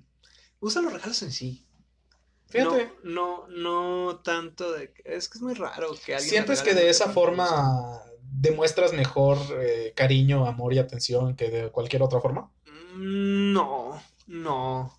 [0.60, 1.65] gustan los regalos en sí.
[2.48, 2.91] Fíjate.
[3.04, 4.91] No, no, no tanto de...
[5.06, 6.30] Es que es muy raro que alguien...
[6.32, 12.02] ¿Sientes que de esa forma demuestras mejor eh, cariño, amor y atención que de cualquier
[12.02, 12.52] otra forma?
[12.95, 14.95] Mm, No, no.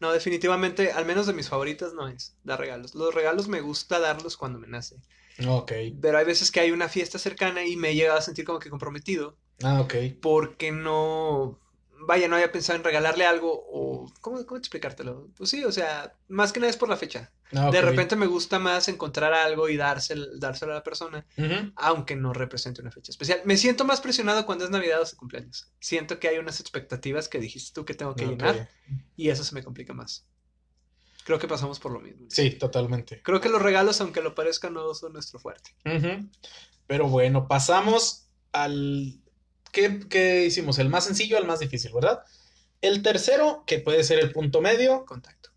[0.00, 2.96] No, definitivamente, al menos de mis favoritas no es dar regalos.
[2.96, 4.96] Los regalos me gusta darlos cuando me nace.
[5.46, 5.72] Ok.
[6.00, 8.58] Pero hay veces que hay una fiesta cercana y me he llegado a sentir como
[8.58, 9.94] que comprometido Ah, ok.
[10.20, 11.60] porque no,
[12.06, 15.28] vaya, no había pensado en regalarle algo o, ¿cómo, cómo explicártelo?
[15.36, 17.32] Pues sí, o sea, más que nada es por la fecha.
[17.54, 21.26] Ah, De repente me gusta más encontrar algo y dárselo, dárselo a la persona,
[21.76, 23.42] aunque no represente una fecha especial.
[23.44, 25.70] Me siento más presionado cuando es Navidad o su cumpleaños.
[25.78, 28.68] Siento que hay unas expectativas que dijiste tú que tengo que llenar
[29.16, 30.26] y eso se me complica más.
[31.24, 32.26] Creo que pasamos por lo mismo.
[32.30, 33.22] Sí, totalmente.
[33.22, 35.70] Creo que los regalos, aunque lo parezca, no son nuestro fuerte.
[36.86, 39.21] Pero bueno, pasamos al...
[39.72, 40.78] ¿Qué, qué hicimos?
[40.78, 42.22] El más sencillo al más difícil, ¿verdad?
[42.82, 45.50] El tercero, que puede ser el punto medio, Contacto.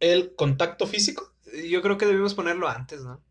[0.00, 1.32] el contacto físico.
[1.68, 3.22] Yo creo que debimos ponerlo antes, ¿no?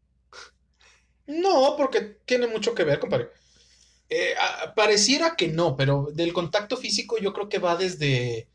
[1.25, 3.29] No, porque tiene mucho que ver, compadre.
[4.09, 8.49] Eh, a- pareciera que no, pero del contacto físico yo creo que va desde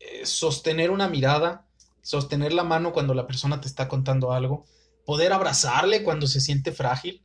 [0.00, 1.66] eh, sostener una mirada,
[2.02, 4.66] sostener la mano cuando la persona te está contando algo,
[5.06, 7.22] poder abrazarle cuando se siente frágil,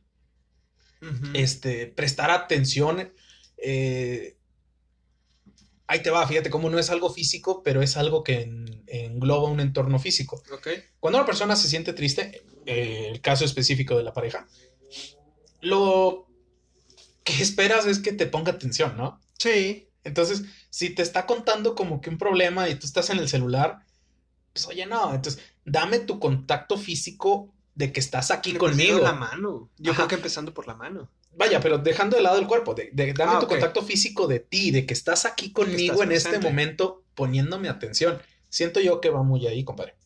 [1.34, 3.12] Este, prestar atención.
[3.66, 4.36] eh,
[5.86, 9.48] ahí te va, fíjate cómo no es algo físico, pero es algo que en- engloba
[9.50, 10.42] un entorno físico.
[11.00, 14.46] Cuando una persona se siente triste, eh, el caso específico de la pareja,
[15.60, 16.26] lo
[17.22, 19.20] que esperas es que te ponga atención, ¿no?
[19.38, 19.88] Sí.
[20.04, 23.78] Entonces, si te está contando como que un problema y tú estás en el celular,
[24.52, 28.98] pues oye, no, entonces dame tu contacto físico de que estás aquí conmigo.
[29.00, 29.70] La mano.
[29.78, 30.02] Yo Ajá.
[30.02, 31.08] creo que empezando por la mano.
[31.36, 34.38] Vaya, pero dejando de lado el cuerpo, de, de- dame Ah, tu contacto físico de
[34.40, 38.20] ti, de que estás aquí conmigo estás en este momento poniéndome atención.
[38.48, 39.96] Siento yo que va muy ahí, compadre.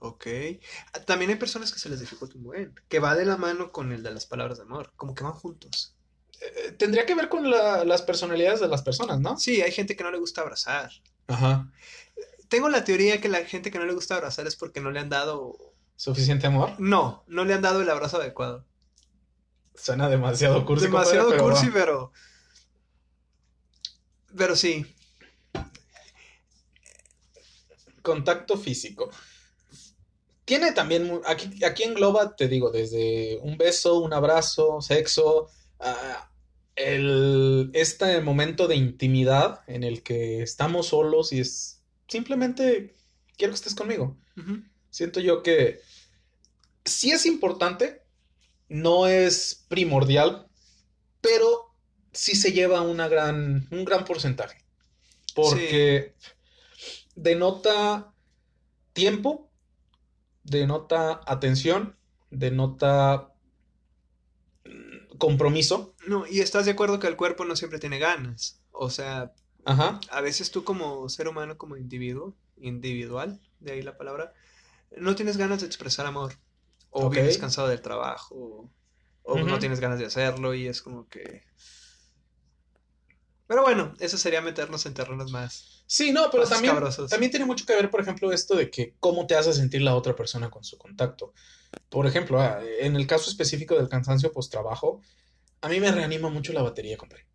[0.00, 0.26] Ok.
[1.06, 2.74] También hay personas que se les dificulta un buen.
[2.88, 4.92] Que va de la mano con el de las palabras de amor.
[4.96, 5.94] Como que van juntos.
[6.40, 9.38] Eh, tendría que ver con la- las personalidades de las personas, ¿no?
[9.38, 10.90] Sí, hay gente que no le gusta abrazar.
[11.28, 11.70] Ajá.
[12.48, 15.00] Tengo la teoría que la gente que no le gusta abrazar es porque no le
[15.00, 15.56] han dado.
[15.96, 16.72] ¿Suficiente amor?
[16.78, 18.64] No, no le han dado el abrazo adecuado.
[19.74, 20.86] Suena demasiado cursi.
[20.86, 22.12] Demasiado compadre, cursi, pero.
[24.36, 24.86] Pero sí.
[28.02, 29.10] Contacto físico.
[30.44, 35.50] Tiene también, aquí, aquí engloba, te digo, desde un beso, un abrazo, sexo,
[36.76, 42.94] el, este momento de intimidad en el que estamos solos y es simplemente
[43.36, 44.16] quiero que estés conmigo.
[44.36, 44.62] Ujú.
[44.96, 45.82] Siento yo que
[46.86, 48.00] sí es importante,
[48.70, 50.48] no es primordial,
[51.20, 51.74] pero
[52.12, 54.64] sí se lleva una gran, un gran porcentaje.
[55.34, 56.14] Porque
[57.14, 58.14] denota
[58.94, 59.50] tiempo,
[60.44, 61.98] denota atención,
[62.30, 63.34] denota
[65.18, 65.94] compromiso.
[66.06, 68.62] No, y estás de acuerdo que el cuerpo no siempre tiene ganas.
[68.72, 69.34] O sea,
[69.66, 70.00] Ajá.
[70.10, 74.32] a veces tú como ser humano, como individuo, individual, de ahí la palabra,
[74.92, 76.34] no tienes ganas de expresar amor.
[76.90, 77.14] O Ok.
[77.14, 78.70] vienes cansado del trabajo,
[79.22, 81.42] o no tienes ganas de hacerlo, y es como que...
[83.46, 86.74] Pero bueno, eso sería meternos en terrenos más, Sí, no, pero también,
[87.08, 89.94] también tiene mucho que ver, por ejemplo, esto de que cómo te hace sentir la
[89.94, 91.32] otra persona con su contacto.
[91.88, 95.00] Por ejemplo, ah, en el caso específico del cansancio post-trabajo,
[95.60, 97.26] a mí me reanima mucho la batería, compadre.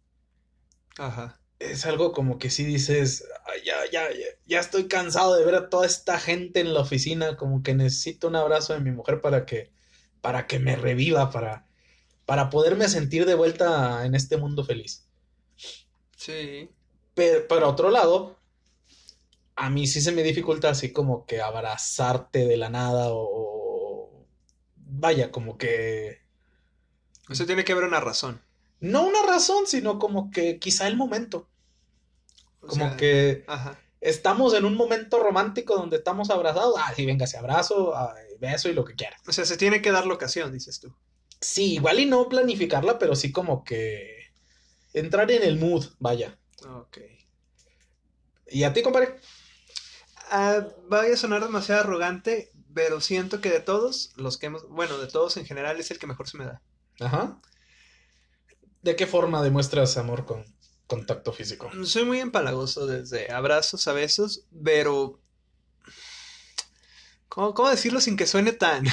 [0.98, 1.41] Ajá.
[1.62, 5.56] Es algo como que sí dices, "Ay, ya, ya, ya, ya estoy cansado de ver
[5.56, 9.22] a toda esta gente en la oficina, como que necesito un abrazo de mi mujer
[9.22, 9.72] para que,
[10.22, 11.68] para que me reviva, para,
[12.26, 15.08] para poderme sentir de vuelta en este mundo feliz.
[16.18, 16.70] Sí.
[17.14, 18.38] Pero, por otro lado,
[19.56, 24.28] a mí sí se me dificulta así como que abrazarte de la nada o,
[24.76, 26.20] vaya, como que
[27.30, 28.42] O sea, tiene que haber una razón.
[28.82, 31.51] no una razón, sino como que quizá el momento,
[32.62, 33.80] O como sea, que Ajá.
[34.00, 38.70] estamos en un momento romántico donde estamos abrazados, ah, sí, venga, se abrazo, ah, beso
[38.70, 39.18] y lo que quiera.
[39.28, 40.94] O sea, se tiene que dar la ocasión, dices tú.
[41.40, 44.32] Sí, igual y no planificarla, pero sí como que
[44.94, 46.38] entrar en el mood, vaya.
[46.68, 47.00] Ok.
[48.48, 49.16] ¿Y a ti, compadre?
[50.30, 54.98] Ah, vaya a sonar demasiado arrogante, pero siento que de todos, los que hemos, bueno,
[54.98, 56.62] de todos en general es el que mejor se me da.
[57.00, 57.40] Ajá.
[58.82, 60.46] ¿De qué forma demuestras amor con
[60.92, 61.72] contacto físico?
[61.86, 65.20] Soy muy empalagoso desde abrazos a besos, pero...
[67.30, 68.84] ¿Cómo, cómo decirlo sin que suene tan...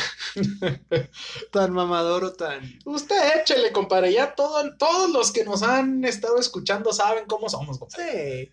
[1.50, 2.78] tan mamador o tan...
[2.84, 4.12] Usted échele, compadre.
[4.12, 8.44] Ya todo- todos los que nos han estado escuchando saben cómo somos, compadre.
[8.44, 8.50] Sí.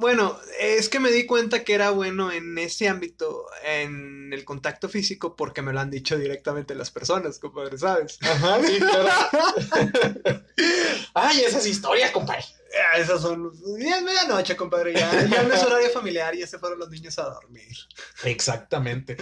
[0.00, 4.88] Bueno, es que me di cuenta que era bueno en ese ámbito, en el contacto
[4.88, 8.16] físico, porque me lo han dicho directamente las personas, compadre, ¿sabes?
[8.22, 9.08] Ajá, sí, claro.
[11.14, 12.44] Ay, esas historias, compadre.
[12.92, 16.58] Ah, Esas son ya es medianoche, compadre, ya, ya no es horario familiar, ya se
[16.60, 17.76] fueron los niños a dormir.
[18.24, 19.16] Exactamente.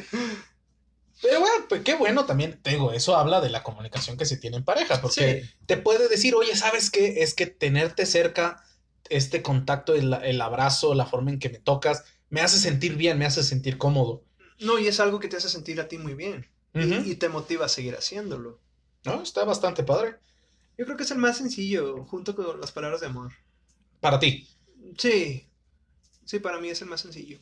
[1.23, 4.37] Pero bueno, pues qué bueno también, te digo, eso habla de la comunicación que se
[4.37, 5.51] tiene en pareja, porque Sí.
[5.67, 7.23] te puede decir, oye, ¿sabes qué?
[7.23, 8.62] Es que tenerte cerca,
[9.11, 13.19] este contacto, el, el abrazo, la forma en que me tocas, me hace sentir bien,
[13.19, 14.25] me hace sentir cómodo.
[14.61, 16.47] No, y es algo que te hace sentir a ti muy bien.
[16.75, 18.61] y- te motiva a seguir haciéndolo.
[19.05, 19.23] ¿No?
[19.23, 20.16] Está bastante padre.
[20.77, 23.33] Yo creo que es el más sencillo, junto con las palabras de amor.
[24.01, 24.47] Para ti.
[24.99, 25.47] Sí,
[26.25, 27.38] sí, para mí es el más sencillo.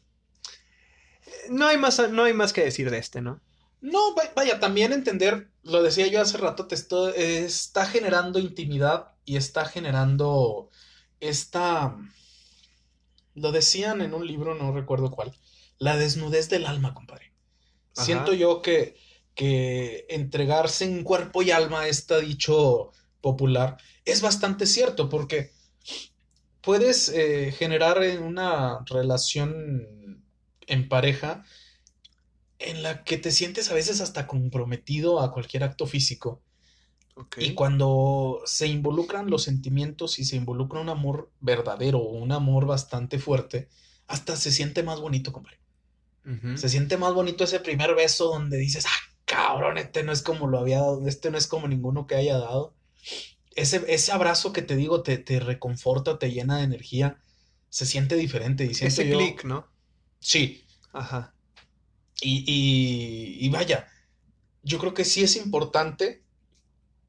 [1.27, 3.40] Eh, No hay más, no hay más que decir de este, ¿no?
[3.81, 8.38] No, va- vaya, también entender, lo decía yo hace rato, te esto- eh, está generando
[8.38, 10.70] intimidad y está generando
[11.20, 11.96] esta,
[13.35, 15.33] lo decían en un libro, no recuerdo cuál,
[15.79, 17.33] la desnudez del alma, compadre.
[17.96, 18.05] Ajá.
[18.05, 18.96] Siento yo que,
[19.35, 25.50] que entregarse en cuerpo y alma, este dicho popular, es bastante cierto, porque
[26.61, 30.22] puedes eh, generar en una relación
[30.66, 31.44] en pareja
[32.59, 36.42] en la que te sientes a veces hasta comprometido a cualquier acto físico.
[37.37, 42.66] Y cuando se involucran los sentimientos y se involucra un amor verdadero o un amor
[42.66, 43.68] bastante fuerte,
[44.09, 45.59] hasta se siente más bonito, compadre.
[46.57, 50.46] Se siente más bonito ese primer beso donde dices, ah, cabrón, este no es como
[50.48, 52.74] lo había dado, este no es como ninguno que haya dado.
[53.55, 57.18] Ese, ese abrazo que te digo te, te reconforta, te llena de energía,
[57.68, 58.64] se siente diferente.
[58.64, 59.68] Y siento Ese yo- clic, ¿no?
[60.18, 61.35] Sí, Ajá.
[62.22, 63.87] y, y, y vaya,
[64.62, 66.23] yo creo que sí es importante,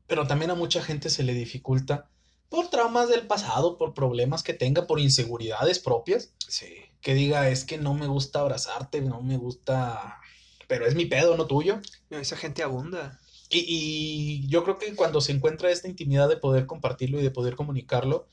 [0.07, 2.09] pero también a mucha gente se le dificulta
[2.49, 6.67] por traumas del pasado, por problemas que tenga, por inseguridades propias, Sí.
[7.01, 10.19] que diga, es que no me gusta abrazarte, no me gusta,
[10.67, 11.81] pero es mi pedo, no tuyo.
[12.09, 13.19] Esa gente abunda.
[13.49, 17.31] Y, y yo creo que cuando se encuentra esta intimidad de poder compartirlo y de
[17.31, 18.27] poder comunicarlo,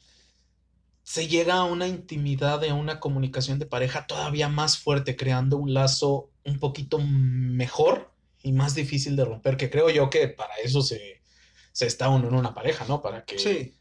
[1.03, 5.75] se llega a una intimidad de una comunicación de pareja todavía más fuerte, creando un
[5.75, 10.83] lazo un poquito mejor y más difícil de romper, que creo yo que para eso
[10.83, 11.22] se,
[11.73, 13.01] se está uno en una pareja, ¿no?
[13.03, 13.75] Para que, Sí.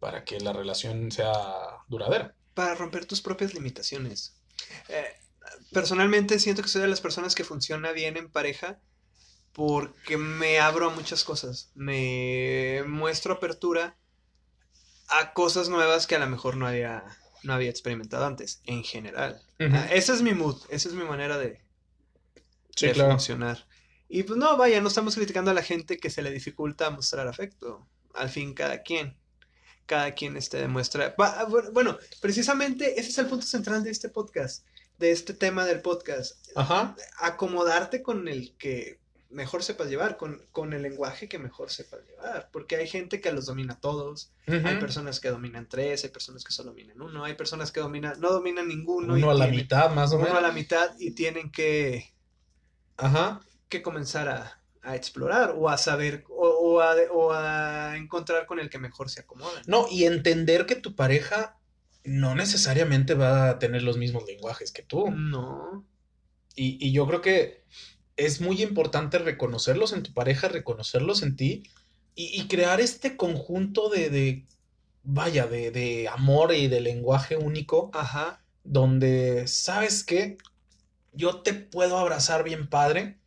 [0.00, 1.42] para que la relación sea
[1.88, 2.34] duradera.
[2.54, 4.34] Para romper tus propias limitaciones.
[4.88, 5.04] Eh,
[5.72, 8.78] personalmente siento que soy de las personas que funciona bien en pareja
[9.52, 11.70] porque me abro a muchas cosas.
[11.74, 13.96] Me muestro apertura
[15.08, 17.02] a cosas nuevas que a lo mejor no había,
[17.42, 19.42] no había experimentado antes, en general.
[19.60, 21.60] Ah, ese es mi mood, esa es mi manera de,
[22.76, 23.10] Sí, de claro.
[23.12, 23.66] funcionar.
[24.08, 27.28] Y pues no, vaya, no estamos criticando a la gente que se le dificulta mostrar
[27.28, 27.86] afecto.
[28.14, 29.16] Al fin, cada quien.
[29.86, 31.14] Cada quien este, demuestra.
[31.20, 34.64] Va- bu- Bueno, precisamente ese es el punto central de este podcast.
[34.98, 36.96] de este tema del podcast, Ajá.
[37.20, 38.98] acomodarte con el que
[39.30, 43.30] mejor sepas llevar, con, con el lenguaje que mejor sepas llevar, porque hay gente que
[43.30, 47.34] los domina todos, hay personas que dominan tres, hay personas que solo dominan uno, hay
[47.34, 50.38] personas que dominan, no dominan ninguno, Uno y a la mitad, más o uno menos.
[50.40, 52.12] a la mitad y tienen que,
[52.96, 53.40] Ajá.
[53.68, 58.58] Que comenzar a, a explorar o a saber o, o a, o a encontrar con
[58.60, 59.62] el que mejor se acomodan.
[59.66, 61.58] No, y entender que tu pareja
[62.04, 65.10] no necesariamente va a tener los mismos lenguajes que tú.
[65.10, 65.84] No.
[66.54, 67.62] Y, y yo creo que
[68.16, 71.62] es muy importante reconocerlos en tu pareja, reconocerlos en ti
[72.14, 74.46] y, y crear este conjunto de, de
[75.04, 78.42] vaya, de, de amor y de lenguaje único Ajá.
[78.64, 80.36] donde, ¿sabes qué?
[81.12, 83.18] Yo te puedo abrazar bien padre,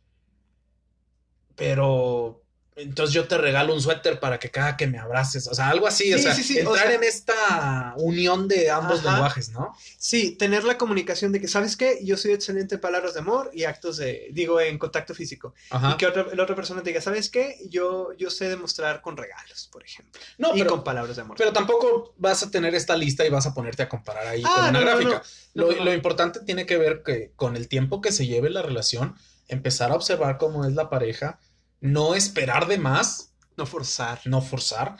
[1.56, 2.38] pero
[2.74, 5.86] entonces yo te regalo un suéter para que cada que me abraces, o sea, algo
[5.86, 9.10] así, o Sí, sea, sí, sí, o entrar sea- en esta unión de ambos Ajá.
[9.10, 9.76] lenguajes, ¿no?
[9.98, 11.98] Sí, tener la comunicación de que, ¿sabes qué?
[12.02, 15.54] Yo soy excelente en palabras de amor y actos de, digo, en contacto físico.
[15.68, 15.90] Ajá.
[15.92, 17.58] Y que otra, la otra persona te diga, ¿sabes qué?
[17.68, 20.18] Yo, yo sé demostrar con regalos, por ejemplo.
[20.38, 21.36] No, y pero, con palabras de amor.
[21.36, 24.50] pero tampoco vas a tener esta lista y vas a ponerte a comparar ahí Ah,
[24.54, 25.22] con una no, gráfica.
[25.54, 25.66] no.
[25.66, 28.62] Lo, No, lo importante tiene que ver que con el tiempo que se lleve la
[28.62, 29.14] relación,
[29.54, 31.38] empezar a observar cómo es la pareja,
[31.80, 34.20] no esperar de más, No forzar.
[34.24, 34.96] no forzar,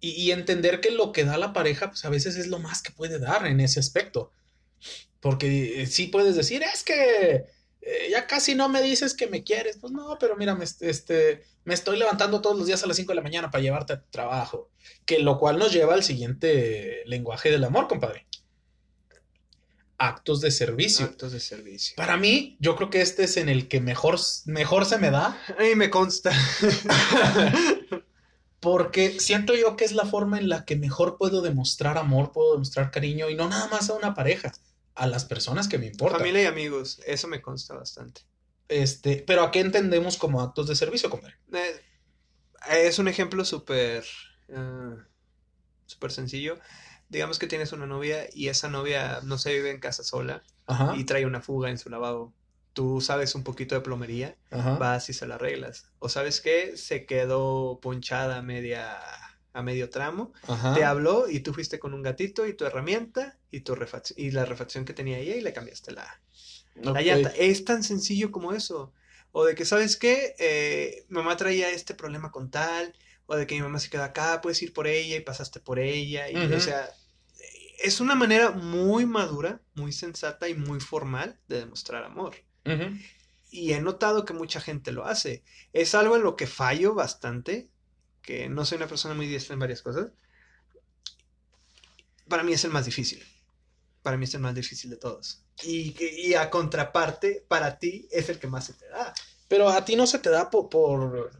[0.00, 2.82] y, y entender que lo que da la pareja, pues a veces es lo más
[2.82, 4.30] que puede dar en ese aspecto.
[5.20, 7.46] Porque eh, sí puedes decir, es que
[7.80, 9.78] eh, ya casi no me dices que me quieres.
[9.78, 12.96] Pues no, pero mira, me, est- este, me estoy levantando todos los días a las
[12.96, 14.70] 5 de la mañana para llevarte a tu trabajo.
[15.04, 18.25] Que lo cual nos lleva al siguiente lenguaje del amor, compadre.
[19.98, 21.06] Actos de servicio.
[21.06, 21.96] Actos de servicio.
[21.96, 25.40] Para mí, yo creo que este es en el que mejor, mejor se me da.
[25.58, 26.32] Mí me consta.
[28.60, 32.52] Porque siento yo que es la forma en la que mejor puedo demostrar amor, puedo
[32.52, 34.52] demostrar cariño y no nada más a una pareja,
[34.94, 36.20] a las personas que me importan.
[36.20, 38.22] Familia y amigos, eso me consta bastante.
[38.68, 41.36] Este, pero ¿a qué entendemos como actos de servicio, compadre?
[41.52, 41.80] Eh,
[42.68, 44.04] es un ejemplo súper
[44.52, 44.96] ah,
[45.86, 46.58] súper sencillo.
[47.08, 50.96] Digamos que tienes una novia y esa novia no se vive en casa sola Ajá,
[50.96, 52.32] y trae una fuga en su lavabo.
[52.72, 55.90] Tú sabes un poquito de plomería, ajá, vas y se la arreglas.
[55.98, 58.98] O sabes qué, se quedó ponchada a media
[59.52, 60.74] a medio tramo, ajá.
[60.74, 63.74] te habló y tú fuiste con un gatito y tu herramienta y tu
[64.16, 66.20] y la refacción que tenía ella y le cambiaste la,
[66.74, 67.00] la Ok.
[67.00, 67.30] llanta.
[67.38, 68.92] Es tan sencillo como eso.
[69.32, 70.34] O de que, ¿sabes qué?
[70.38, 72.94] Eh, mamá traía este problema con tal,
[73.26, 75.78] o de que mi mamá se quedó acá, puedes ir por ella y pasaste por
[75.78, 76.30] ella.
[76.30, 76.54] Y, Ujú.
[76.56, 76.90] O sea,
[77.82, 82.36] es una manera muy madura, muy sensata y muy formal de demostrar amor.
[83.50, 85.42] Y he notado que mucha gente lo hace.
[85.72, 87.70] Es algo en lo que fallo bastante,
[88.22, 90.10] que no soy una persona muy diestra en varias cosas.
[92.28, 93.22] Para mí es el más difícil.
[94.02, 95.42] Para mí es el más difícil de todos.
[95.64, 99.14] Y, y a contraparte, para ti es el que más se te da.
[99.48, 101.32] Pero a ti no se te da po- por,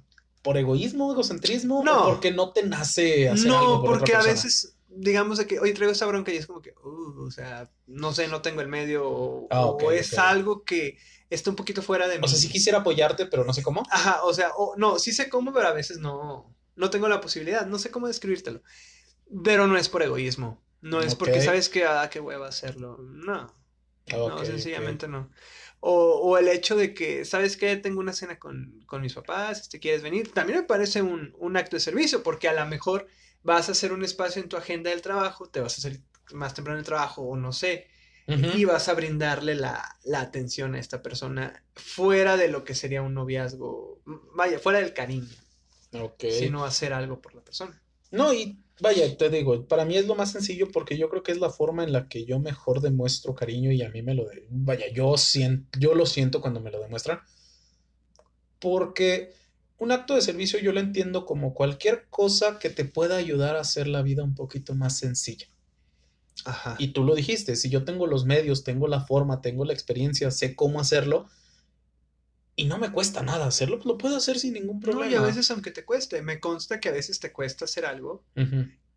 [0.46, 2.02] por, egoísmo, egocentrismo, No.
[2.04, 5.46] o porque no te nace hacer No, algo por otra porque a veces, digamos de
[5.46, 8.40] que, oye, traigo esta bronca y es como que, uh, o sea, no sé, no
[8.42, 10.96] tengo el medio, o, Ah, o es algo que
[11.28, 12.24] está un poquito fuera de mí.
[12.24, 13.82] O sea, sí quisiera apoyarte, pero no sé cómo.
[13.90, 17.20] Ajá, o sea, o- no, sí sé cómo, pero a veces no, no tengo la
[17.20, 18.62] posibilidad, no sé cómo describírtelo.
[19.44, 23.52] Pero no es por egoísmo, no es porque sabes que, ah, qué hueva hacerlo, no,
[24.12, 25.30] no, Ok, sencillamente no.
[25.88, 27.76] O, o el hecho de que, ¿sabes qué?
[27.76, 31.32] Tengo una cena con, con mis papás, si te quieres venir, también me parece un,
[31.38, 33.06] un acto de servicio, porque a lo mejor
[33.44, 36.00] vas a hacer un espacio en tu agenda del trabajo, te vas a hacer
[36.32, 37.86] más temprano el trabajo, o no sé,
[38.26, 43.02] y vas a brindarle la, la atención a esta persona fuera de lo que sería
[43.02, 44.00] un noviazgo,
[44.34, 45.36] vaya, fuera del cariño,
[46.18, 47.80] sino hacer algo por la persona.
[48.10, 51.32] No, y vaya, te digo, para mí es lo más sencillo porque yo creo que
[51.32, 54.26] es la forma en la que yo mejor demuestro cariño y a mí me lo
[54.26, 57.20] de, vaya, yo siento, yo lo siento cuando me lo demuestran.
[58.58, 59.32] Porque
[59.78, 63.60] un acto de servicio yo lo entiendo como cualquier cosa que te pueda ayudar a
[63.60, 65.46] hacer la vida un poquito más sencilla.
[66.44, 66.76] Ajá.
[66.78, 70.30] Y tú lo dijiste, si yo tengo los medios, tengo la forma, tengo la experiencia,
[70.30, 71.26] sé cómo hacerlo
[72.56, 75.12] y no me cuesta nada hacerlo, pues lo puedo hacer sin ningún No, problema.
[75.12, 78.24] y a veces aunque te cueste, me consta que a veces te cuesta hacer algo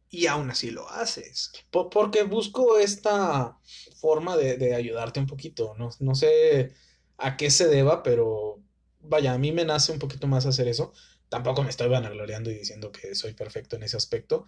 [0.09, 1.51] y aún así lo haces.
[1.69, 3.57] Po- Porque busco esta
[3.99, 5.75] forma de, de ayudarte un poquito.
[5.77, 6.73] No, no sé
[7.17, 8.61] a qué se deba, pero
[9.01, 10.93] vaya, a mí me nace un poquito más hacer eso.
[11.29, 14.45] Tampoco me estoy vanagloriando y diciendo que soy perfecto en ese aspecto,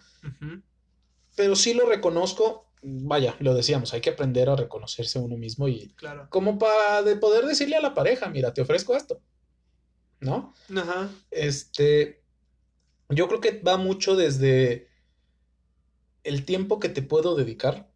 [1.36, 2.71] pero sí lo reconozco.
[2.84, 6.26] Vaya, lo decíamos, hay que aprender a reconocerse a uno mismo y Claro.
[6.30, 9.20] como para de poder decirle a la pareja, mira, te ofrezco esto,
[10.20, 10.52] ¿no?
[10.76, 11.10] Ajá.
[11.30, 12.22] Este,
[13.08, 14.88] yo creo que va mucho desde
[16.24, 17.90] el tiempo que te puedo dedicar,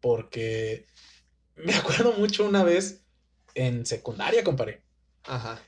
[0.00, 0.86] porque
[1.56, 3.04] Me acuerdo mucho una vez
[3.54, 4.82] en secundaria, compadre.
[5.24, 5.60] Ajá.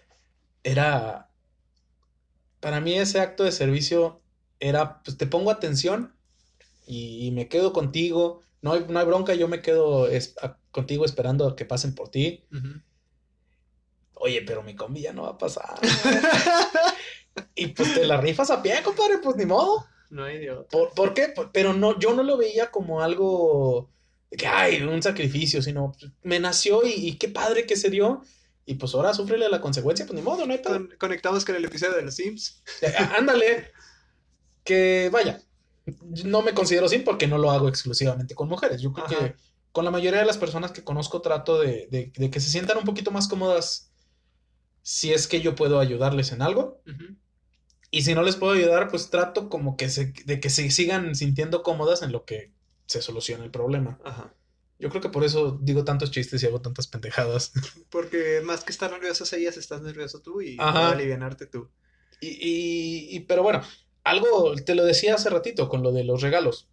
[0.65, 1.31] Era.
[2.61, 4.23] Para mí, ese acto de servicio
[4.61, 6.14] era: pues te pongo atención
[6.87, 8.41] y, y me quedo contigo.
[8.62, 11.95] No hay, no hay bronca, yo me quedo es- a- contigo esperando a que pasen
[11.95, 12.45] por ti.
[14.14, 15.78] Oye, pero mi combi ya no va a pasar.
[17.55, 19.87] y pues te la rifas a pie, compadre, pues ni modo.
[20.11, 20.68] no hay de otra.
[20.68, 21.35] ¿Por, por qué?
[21.53, 23.91] Pero no, yo no lo veía como algo
[24.30, 28.22] que, ay, un sacrificio, sino me nació y, y qué padre que se dio.
[28.66, 30.62] Y pues ahora sufrele la consecuencia, pues ni modo, no hay.
[30.62, 32.62] Con- conectamos con el episodio de los Sims.
[32.80, 33.72] Eh, Ándale.
[34.64, 35.43] Que vaya,
[36.24, 38.80] no me considero sin porque no lo hago exclusivamente con mujeres.
[38.80, 39.18] Yo creo Ajá.
[39.18, 39.35] que
[39.72, 42.78] con la mayoría de las personas que conozco trato de, de- de que se sientan
[42.78, 43.91] un poquito más cómodas
[44.82, 46.80] si es que yo puedo ayudarles en algo.
[47.91, 51.14] Y si no les puedo ayudar, pues trato como que se, de que se sigan
[51.14, 52.53] sintiendo cómodas en lo que
[52.87, 53.99] se soluciona el problema.
[54.05, 54.35] Ajá.
[54.78, 57.53] Yo creo que por eso digo tantos chistes y hago tantas pendejadas.
[57.91, 61.70] Porque más que estar nerviosas ellas, estás nervioso tú y alivianarte tú.
[62.20, 63.62] Y, y- y- pero bueno,
[64.05, 66.69] algo te lo decía hace ratito con lo de los regalos.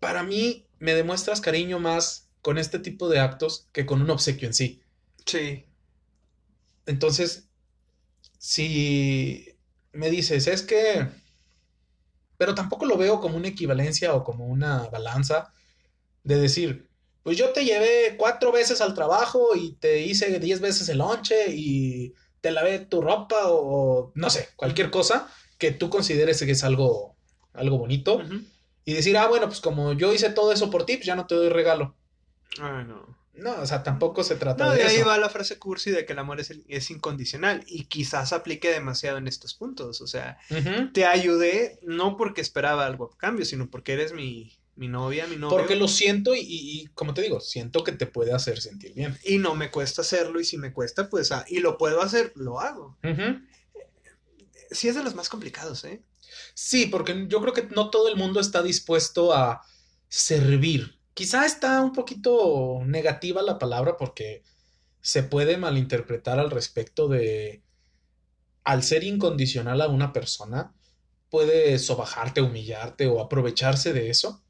[0.00, 4.48] Para mí me demuestras cariño más con este tipo de actos que con un obsequio
[4.48, 4.82] en sí.
[5.24, 5.64] Sí.
[6.86, 7.48] Entonces,
[8.38, 9.56] si
[9.92, 11.06] me dices, es que,
[12.36, 15.52] pero tampoco lo veo como una equivalencia o como una balanza
[16.24, 16.88] de decir,
[17.22, 21.52] pues yo te llevé cuatro veces al trabajo y te hice diez veces el lonche
[21.54, 25.28] y te lavé tu ropa o, o no sé, cualquier cosa
[25.58, 27.16] que tú consideres que es algo,
[27.52, 28.42] algo bonito Ujú.
[28.84, 31.26] y decir, ah, bueno, pues como yo hice todo eso por ti, pues ya no
[31.26, 31.96] te doy regalo.
[32.60, 33.18] Ah, no.
[33.34, 35.06] No, o sea, tampoco se trata No, de de ahí eso.
[35.06, 39.16] va la frase cursi de que el amor es, es incondicional y quizás aplique demasiado
[39.18, 40.00] en estos puntos.
[40.00, 40.90] O sea, Ujú.
[40.92, 45.36] te ayudé no porque esperaba algo a cambio, sino porque eres mi, mi novia, mi
[45.36, 45.56] novio.
[45.56, 48.92] Porque lo siento y, y- y, como te digo, siento que te puede hacer sentir
[48.94, 49.16] bien.
[49.22, 52.32] Y no me cuesta hacerlo y si me cuesta, pues, ah, y lo puedo hacer,
[52.34, 52.98] lo hago.
[54.70, 56.02] Sí es de los más complicados, ¿eh?
[56.54, 59.62] Sí, porque yo creo que no todo el mundo está dispuesto a
[60.08, 60.98] servir.
[61.14, 64.44] Quizá está un poquito negativa la palabra porque
[65.02, 67.62] se puede malinterpretar al respecto de
[68.64, 70.74] al ser incondicional a una persona,
[71.30, 74.42] puede sobajarte, humillarte o aprovecharse de eso.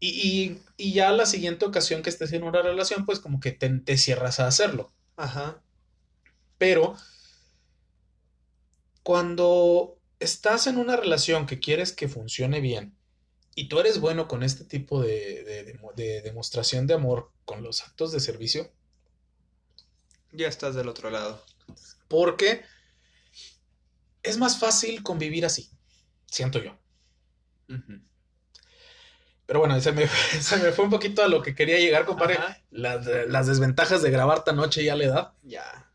[0.00, 3.52] Y, y- y ya la siguiente ocasión que estés en una relación, pues como que
[3.52, 4.92] te, te cierras a hacerlo.
[5.16, 5.62] Ajá.
[6.58, 6.96] Pero
[9.04, 12.96] cuando estás en una relación que quieres que funcione bien
[13.54, 17.62] y tú eres bueno con este tipo de, de- de- de demostración de amor con
[17.62, 18.72] los actos de servicio,
[20.32, 21.44] Ya estás del otro lado.
[22.08, 22.62] porque
[24.24, 25.70] es más fácil convivir así,
[26.26, 26.76] siento yo.
[29.46, 30.08] Pero bueno, se me,
[30.40, 32.38] se me fue un poquito a lo que quería llegar, compadre.
[32.70, 35.32] Las, las desventajas de grabar tan noche ya la edad.
[35.42, 35.90] Ya.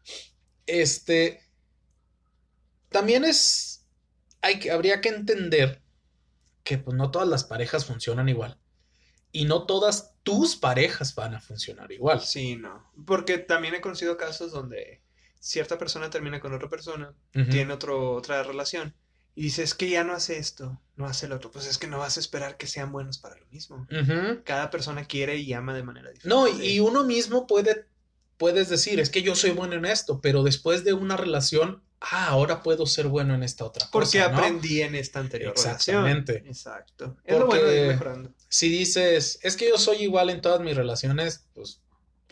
[0.67, 1.43] Este.
[2.89, 3.85] También es.
[4.41, 5.81] Hay que, habría que entender
[6.63, 8.57] que pues, no todas las parejas funcionan igual.
[9.31, 12.21] Y no todas tus parejas van a funcionar igual.
[12.21, 12.91] Sí, no.
[13.05, 15.01] Porque también he conocido casos donde
[15.39, 18.93] cierta persona termina con otra persona, tiene otro, otra relación,
[19.35, 21.49] y dice, es que ya no hace esto, no hace lo otro.
[21.51, 23.87] Pues es que no vas a esperar que sean buenos para lo mismo.
[24.43, 26.27] Cada persona quiere y ama de manera diferente.
[26.27, 27.85] No, y, y uno mismo puede.
[28.37, 32.27] Puedes decir, es que yo soy bueno en esto, pero después de una relación, ah,
[32.29, 34.37] ahora puedo ser bueno en esta otra Porque cosa, ¿no?
[34.37, 36.05] aprendí en esta anterior relación.
[36.07, 36.43] Exactamente.
[36.47, 37.17] Exacto.
[37.23, 38.33] Es lo bueno de ir Porque- mejorando.
[38.47, 41.81] Si dices, es que yo soy igual en todas mis relaciones, pues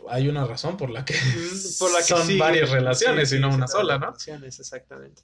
[0.10, 1.16] hay una razón por la que,
[1.80, 4.08] Por la que son sí, varias relaciones sí, y no una sola, ¿no?
[4.08, 5.22] relaciones, exactamente.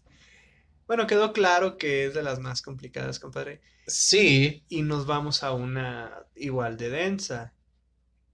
[0.87, 3.61] Bueno, quedó claro que es de las más complicadas, compadre.
[3.87, 7.53] Sí, Y nos vamos a una igual de densa,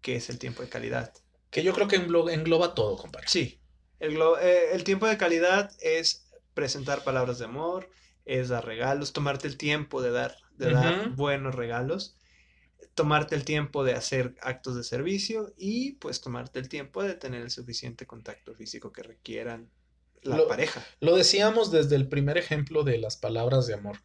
[0.02, 1.14] que es el tiempo de calidad.
[1.52, 3.28] que yo creo que englo- engloba todo, compadre.
[3.28, 3.59] Sí,
[4.00, 7.90] el, eh, el tiempo de calidad es presentar palabras de amor,
[8.26, 12.18] es dar regalos, tomarte el tiempo de dar, de dar buenos regalos,
[12.96, 17.42] tomarte el tiempo de hacer actos de servicio y pues tomarte el tiempo de tener
[17.42, 19.70] el suficiente contacto físico que requieran
[20.22, 20.86] la Lo- pareja.
[21.00, 23.98] Lo decíamos desde el primer ejemplo de las palabras de amor.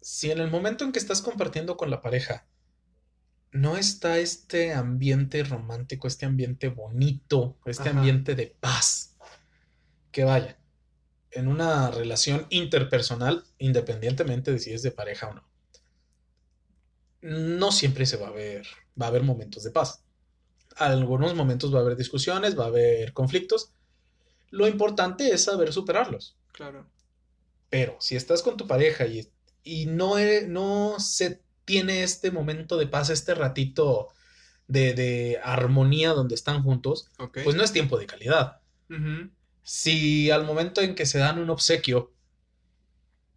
[0.00, 2.46] Si en el momento en que estás compartiendo con la pareja
[3.52, 7.98] no está este ambiente romántico, este ambiente bonito, este Ajá.
[7.98, 9.16] ambiente de paz,
[10.12, 10.58] que vaya,
[11.32, 15.44] en una relación interpersonal, independientemente de si es de pareja o no,
[17.22, 18.66] no siempre se va a ver,
[19.00, 20.02] va a haber momentos de paz.
[20.76, 23.72] Algunos momentos va a haber discusiones, va a haber conflictos.
[24.50, 26.36] Lo importante es saber superarlos.
[26.52, 26.86] Claro.
[27.68, 29.30] Pero si estás con tu pareja y,
[29.62, 34.08] y no, e- no se tiene este momento de paz, este ratito
[34.66, 37.08] de, de armonía donde están juntos,
[37.44, 38.60] pues no es tiempo de calidad.
[38.88, 39.30] Ujú.
[39.62, 42.12] Si al momento en que se dan un obsequio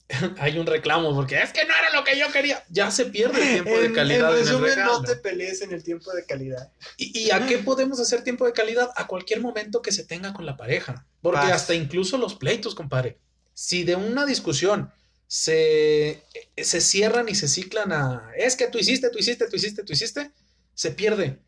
[0.40, 3.40] hay un reclamo porque es que no era lo que yo quería, ya se pierde
[3.40, 6.26] el tiempo de calidad En en, el resumen, no te pelees en el tiempo de
[6.26, 6.72] calidad.
[6.98, 8.90] ¿Y, y a qué podemos hacer tiempo de calidad?
[8.96, 11.06] A cualquier momento que se tenga con la pareja.
[11.22, 11.52] Porque Paz.
[11.52, 13.20] hasta incluso los pleitos, compadre.
[13.54, 14.92] Si de una discusión
[15.34, 16.24] se,
[16.56, 19.92] se cierran y se ciclan a es que tú hiciste, tú hiciste, tú hiciste, tú
[19.92, 20.32] hiciste,
[20.76, 21.42] se pierde.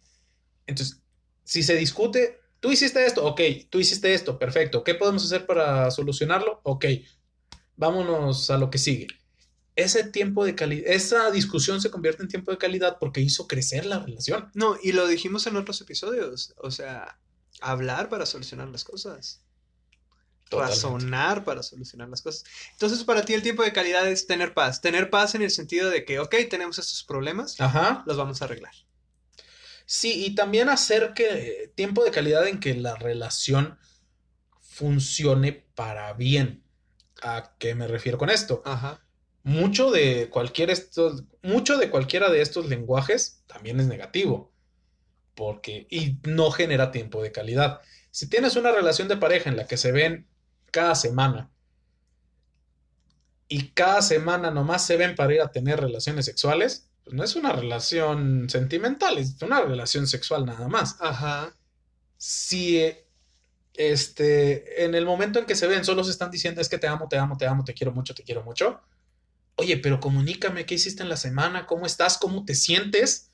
[0.65, 1.03] Entonces,
[1.43, 4.83] si se discute, tú hiciste esto, ok, tú hiciste esto, perfecto.
[4.83, 6.61] ¿Qué podemos hacer para solucionarlo?
[6.63, 6.85] Ok,
[7.75, 9.05] vámonos a lo que sigue.
[9.75, 13.85] Ese tiempo de calidad, esa discusión se convierte en tiempo de calidad porque hizo crecer
[13.85, 14.49] la relación.
[14.55, 16.55] No, y lo dijimos en otros episodios.
[16.57, 17.19] O sea,
[17.61, 19.44] hablar para solucionar las cosas.
[20.49, 20.75] Totalmente.
[20.75, 22.43] Razonar para solucionar las cosas.
[22.73, 24.81] Entonces, para ti el tiempo de calidad es tener paz.
[24.81, 28.03] Tener paz en el sentido de que, ok, tenemos estos problemas, Ajá.
[28.05, 28.73] los vamos a arreglar.
[29.85, 33.77] Sí, y también hacer que tiempo de calidad en que la relación
[34.61, 36.63] funcione para bien.
[37.21, 38.61] ¿A qué me refiero con esto?
[38.65, 39.01] Ajá.
[39.43, 44.51] Mucho de cualquier estos, mucho de cualquiera de estos lenguajes también es negativo.
[45.35, 47.81] Porque, y no genera tiempo de calidad.
[48.09, 50.27] Si tienes una relación de pareja en la que se ven
[50.75, 51.49] cada semana
[53.47, 57.37] y cada semana nomás se ven para ir a tener relaciones sexuales, pues no es
[57.37, 60.97] una relación sentimental, es una relación sexual nada más.
[60.99, 61.55] Ajá.
[62.17, 62.91] Si
[63.75, 66.87] este, en el momento en que se ven solo se están diciendo es que te
[66.87, 68.81] amo, te amo, te amo, te quiero mucho, te quiero mucho.
[69.55, 73.31] Oye, pero comunícame qué hiciste en la semana, cómo estás, cómo te sientes.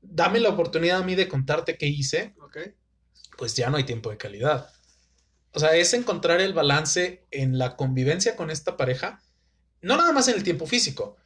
[0.00, 2.58] Dame la oportunidad a mí de contarte qué hice, Ok.
[3.36, 4.70] pues ya no hay tiempo de calidad.
[5.54, 9.22] O sea, es encontrar el balance en la convivencia con esta pareja,
[9.82, 11.16] no nada más en el tiempo físico,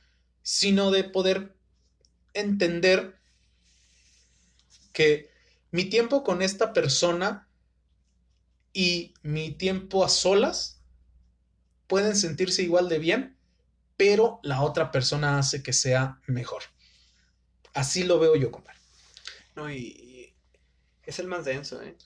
[0.43, 1.57] sino de poder
[2.35, 3.18] entender
[4.93, 5.31] que
[5.70, 7.49] mi tiempo con esta persona
[8.74, 10.83] y mi tiempo a solas
[11.87, 13.39] pueden sentirse igual de bien,
[13.97, 16.64] pero la otra persona hace que sea mejor.
[17.72, 18.79] Así lo veo yo, compadre.
[19.57, 20.35] No, y, y
[21.05, 21.97] es el más denso, ¿eh?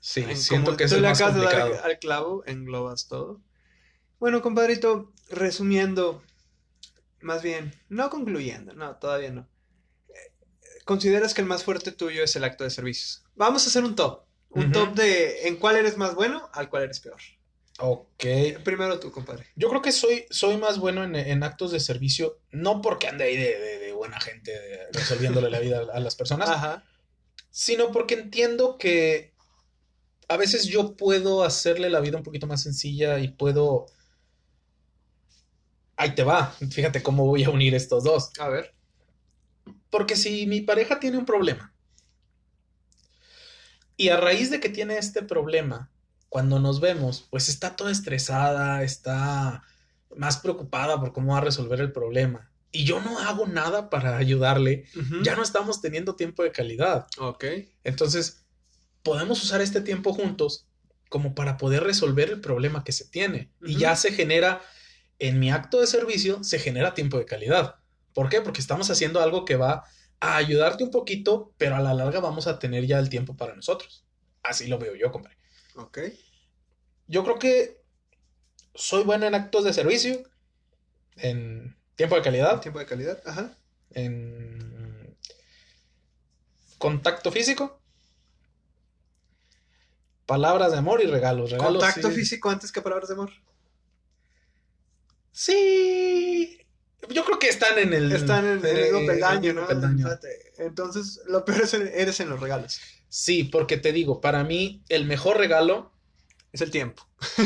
[0.00, 1.82] Sí, En siento que es el más complicado.
[1.82, 3.40] al clavo, englobas todo.
[4.18, 6.22] Bueno, compadrito, resumiendo,
[7.20, 9.48] más bien, no concluyendo, no, todavía no.
[10.84, 13.24] ¿Consideras que el más fuerte tuyo es el acto de servicios?
[13.34, 14.24] Vamos a hacer un top.
[14.50, 17.20] Un top de en cuál eres más bueno, al cual eres peor.
[17.80, 18.24] Ok.
[18.62, 19.46] Primero tú, compadre.
[19.56, 23.24] Yo creo que soy, soy más bueno en, en actos de servicio, no porque ande
[23.24, 26.84] ahí de, de- de buena gente de- resolviéndole la vida a, a las personas, Ajá.
[27.50, 29.33] sino porque entiendo que
[30.28, 33.86] a veces yo puedo hacerle la vida un poquito más sencilla y puedo...
[35.96, 38.30] Ahí te va, fíjate cómo voy a unir estos dos.
[38.38, 38.74] A ver.
[39.90, 41.72] Porque si mi pareja tiene un problema
[43.96, 45.90] y a raíz de que tiene este problema,
[46.28, 49.62] cuando nos vemos, pues está toda estresada, está
[50.16, 54.16] más preocupada por cómo va a resolver el problema y yo no hago nada para
[54.16, 54.84] ayudarle,
[55.22, 57.06] ya no estamos teniendo tiempo de calidad.
[57.18, 57.44] Ok.
[57.84, 58.43] Entonces,
[59.04, 60.66] podemos usar este tiempo juntos
[61.08, 63.52] como para poder resolver el problema que se tiene.
[63.62, 64.62] Y ya se genera,
[65.20, 67.76] en mi acto de servicio, se genera tiempo de calidad.
[68.12, 68.40] ¿Por qué?
[68.40, 69.84] Porque estamos haciendo algo que va
[70.18, 73.54] a ayudarte un poquito, pero a la larga vamos a tener ya el tiempo para
[73.54, 74.04] nosotros.
[74.42, 75.38] Así lo veo yo, compadre.
[75.76, 75.98] Ok.
[77.06, 77.82] Yo creo que
[78.74, 80.22] soy bueno en actos de servicio,
[81.16, 83.22] en tiempo de calidad, Tiempo de calidad.
[83.24, 83.56] Ajá.
[83.90, 85.16] en
[86.78, 87.80] contacto físico,
[90.26, 91.50] palabras de amor y regalos.
[91.50, 92.16] regalos Contacto sí.
[92.16, 93.30] físico antes que palabras de amor.
[95.32, 96.58] Sí.
[97.10, 98.12] Yo creo que están en el.
[98.12, 99.66] Están en el eh, mismo en peldaño, ¿no?
[99.66, 100.08] peldaño.
[100.58, 102.80] Entonces, lo peor es en- eres en los regalos.
[103.08, 105.92] Sí, porque te digo, para mí el mejor regalo
[106.52, 107.06] Es el tiempo.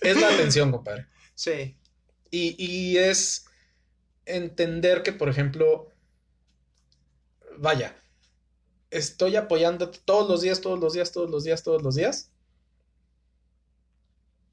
[0.00, 1.06] es la atención, compadre.
[1.34, 1.76] Sí.
[2.30, 3.46] Y, y es
[4.26, 5.88] entender que, por ejemplo,
[7.58, 7.96] vaya,
[8.94, 12.30] estoy apoyándote todos los días, todos los días, todos los días, todos los días.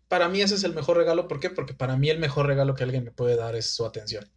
[0.08, 1.28] Para mí ese es el mejor regalo.
[1.28, 1.50] ¿Por qué?
[1.50, 4.30] Porque para mí el mejor regalo que alguien me puede dar es su atención.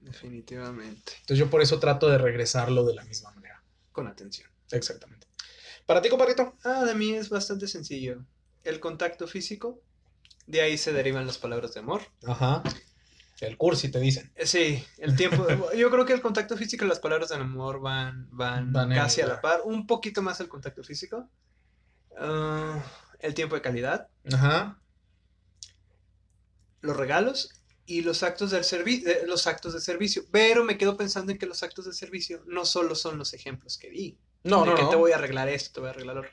[0.00, 1.12] Definitivamente.
[1.20, 3.62] Entonces yo por eso trato de regresarlo de la misma manera.
[3.92, 4.50] Con atención.
[4.72, 5.26] Exactamente.
[5.86, 6.56] Para ti, compadrito.
[6.64, 8.24] Ah, de mí es bastante sencillo.
[8.64, 9.80] El contacto físico.
[10.46, 12.02] De ahí se derivan las palabras de amor.
[12.26, 12.62] Ajá.
[13.46, 14.32] El cursi te dicen.
[14.34, 15.46] Eh, Sí, el tiempo.
[15.76, 19.20] yo creo que el contacto físico y las palabras de amor van, van, Van casi
[19.20, 19.60] a la- par.
[19.64, 21.28] Un poquito más el contacto físico.
[22.18, 22.82] Ah,
[23.20, 24.08] el tiempo de calidad.
[24.32, 24.80] Ajá.
[26.80, 27.50] Los regalos.
[27.86, 30.24] y los actos del servicio, los actos de servicio.
[30.30, 33.76] Pero me quedo pensando en que los actos de servicio no solo son los ejemplos
[33.76, 34.18] que di.
[34.42, 34.88] No, de no, que no.
[34.88, 36.32] te voy a arreglar esto, te voy a arreglar lo otro.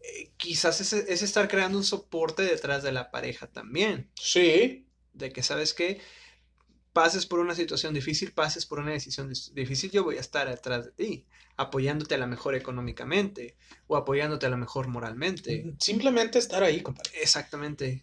[0.00, 4.10] Eh, quizás es, es estar creando un soporte detrás de la pareja también.
[4.20, 5.98] Sí, De que, ¿sabes qué?
[6.96, 10.86] Pases por una situación difícil, pases por una decisión difícil, yo voy a estar detrás
[10.86, 11.26] de ti,
[11.58, 13.54] apoyándote a la mejor económicamente
[13.86, 15.74] o apoyándote a la mejor moralmente.
[15.78, 17.10] simplemente estar ahí, compadre.
[17.20, 18.02] Exactamente.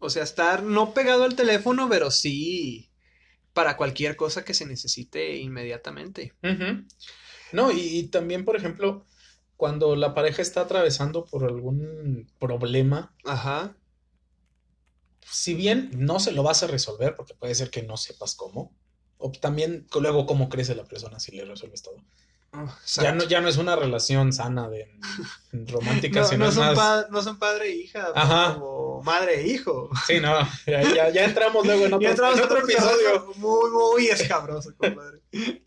[0.00, 2.90] O sea, estar no pegado al teléfono, pero sí
[3.54, 6.34] para cualquier cosa que se necesite inmediatamente.
[7.52, 9.06] No, y, y también, por ejemplo,
[9.56, 13.74] cuando la pareja está atravesando por algún problema, Ajá.
[15.36, 18.72] Si bien no se lo vas a resolver, porque puede ser que no sepas cómo,
[19.18, 22.02] o también luego cómo crece la persona si le resuelves todo.
[22.52, 24.90] Ah, Ya no, ya no es una relación sana de
[25.52, 27.10] romántica, No, sino no es son más.
[27.10, 28.54] no son padre e hija, Ajá.
[28.54, 29.90] como madre e hijo.
[30.06, 33.32] Sí, no, ya, ya, ya entramos luego en otro, entramos en otro episodio.
[33.36, 35.20] Muy, muy escabroso, compadre.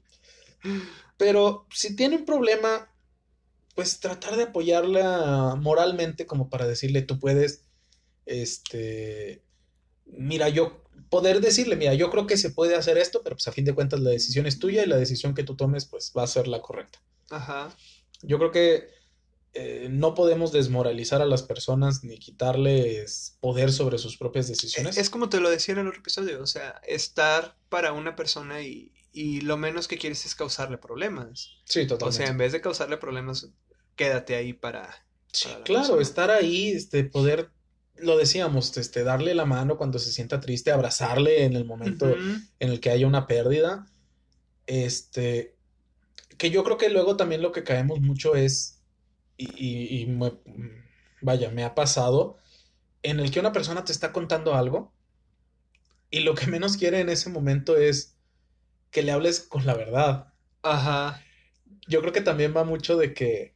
[1.18, 2.90] Pero si tiene un problema,
[3.76, 7.66] pues tratar de apoyarla moralmente como para decirle, tú puedes,
[8.26, 9.44] este,
[10.12, 13.52] mira, yo, poder decirle, mira, yo creo que se puede hacer esto, pero pues a
[13.52, 16.24] fin de cuentas la decisión es tuya y la decisión que tú tomes, pues va
[16.24, 17.00] a ser la correcta.
[17.30, 17.76] Ajá.
[18.22, 18.90] Yo creo que
[19.54, 24.98] eh, no podemos desmoralizar a las personas ni quitarles poder sobre sus propias decisiones.
[24.98, 28.62] Es como te lo decía en el otro episodio, o sea, estar para una persona
[28.62, 31.50] y, y lo menos que quieres es causarle problemas.
[31.66, 32.18] Sí, O totalmente.
[32.18, 33.50] sea, en vez de causarle problemas,
[33.96, 35.06] quédate ahí para...
[35.32, 36.02] Sí, para claro, persona.
[36.02, 37.52] estar ahí, este, poder,
[38.02, 42.16] lo decíamos, este, darle la mano cuando se sienta triste, abrazarle en el momento
[42.60, 43.86] en el que haya una pérdida.
[44.68, 45.56] Este,
[46.38, 48.82] que yo creo que luego también lo que caemos mucho es,
[49.38, 50.34] y, y- y me-
[51.22, 52.38] vaya, me ha pasado,
[53.04, 54.94] en el que una persona te está contando algo
[56.12, 58.18] y lo que menos quiere en ese momento es
[58.92, 60.34] que le hables con la verdad.
[60.64, 61.22] Ajá.
[61.88, 63.56] Yo creo que también va mucho de que,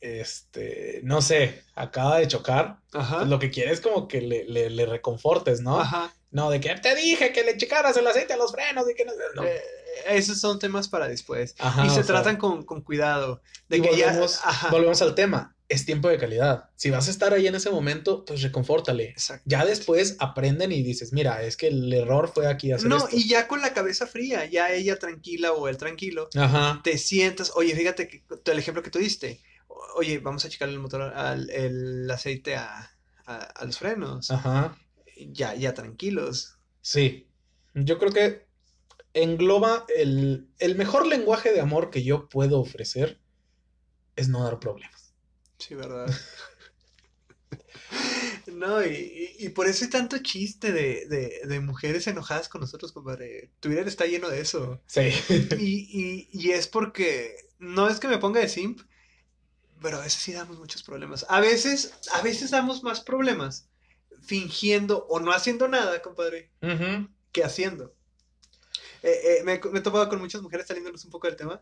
[0.00, 2.78] este, no sé, acaba de chocar.
[2.92, 3.18] Ajá.
[3.18, 5.80] Pues lo que quiere es como que le, le, le reconfortes, ¿no?
[5.80, 6.14] Ajá.
[6.30, 9.04] No, de que te dije que le checaras el aceite a los frenos y que
[9.04, 9.12] no.
[9.34, 9.44] no.
[9.44, 9.60] Eh,
[10.08, 11.54] esos son temas para después.
[11.58, 13.40] Ajá, y se sea, tratan con, con cuidado.
[13.68, 14.08] De y que ya...
[14.08, 14.68] volvemos, Ajá.
[14.70, 15.54] volvemos al tema.
[15.70, 16.70] Es tiempo de calidad.
[16.76, 19.14] Si vas a estar ahí en ese momento, pues reconfórtale.
[19.44, 23.10] Ya después aprenden y dices, mira, es que el error fue aquí hacer No, esto.
[23.12, 26.80] y ya con la cabeza fría, ya ella tranquila o él tranquilo, Ajá.
[26.84, 29.42] te sientas, oye, fíjate que el ejemplo que tú diste,
[29.96, 32.90] oye, vamos a checarle el motor, al, el aceite a,
[33.26, 34.76] a, a los frenos, Ajá.
[35.16, 36.58] ya, ya tranquilos.
[36.80, 37.28] Sí.
[37.74, 38.46] Yo creo que
[39.14, 43.20] engloba el, el mejor lenguaje de amor que yo puedo ofrecer
[44.16, 45.14] es no dar problemas.
[45.58, 46.06] Sí, ¿verdad?
[48.46, 48.88] No, y,
[49.38, 53.50] y- y por eso hay tanto chiste de, de, de mujeres enojadas con nosotros, compadre.
[53.60, 54.82] Twitter está lleno de eso.
[54.86, 55.10] Sí.
[55.58, 58.80] Y, y, y es porque no es que me ponga de simp,
[59.80, 61.26] pero a veces sí damos muchos problemas.
[61.28, 63.68] A veces, a veces damos más problemas
[64.22, 67.08] fingiendo o no haciendo nada, compadre, Ujú.
[67.32, 67.94] que haciendo.
[69.02, 71.60] Eh, eh, me, me he topado con muchas mujeres saliéndonos un poco del tema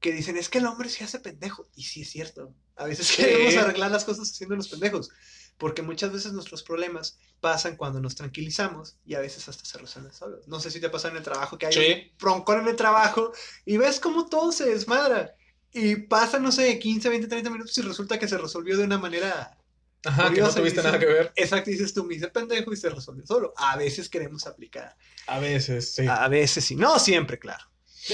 [0.00, 1.66] que dicen, es que el hombre se hace pendejo.
[1.74, 2.52] Y sí es cierto.
[2.76, 5.08] A veces queremos arreglar las cosas haciéndonos pendejos.
[5.56, 10.12] Porque muchas veces nuestros problemas pasan cuando nos tranquilizamos y a veces hasta se resuelven
[10.12, 10.46] solos.
[10.46, 12.10] No sé si te pasa en el trabajo que hay Sí.
[12.12, 13.32] un broncón en el trabajo
[13.64, 15.34] y ves cómo todo se desmadra.
[15.78, 18.96] Y pasa, no sé, 15, 20, 30 minutos y resulta que se resolvió de una
[18.96, 19.58] manera
[20.04, 21.32] Ajá, que no tuviste nada que ver.
[21.36, 21.68] exacta.
[21.68, 23.52] Y dices tú, me hice pendejo y se resolvió solo.
[23.58, 24.96] A veces queremos aplicar.
[25.26, 26.06] A veces, sí.
[26.08, 26.76] A veces sí.
[26.76, 27.62] No siempre, claro.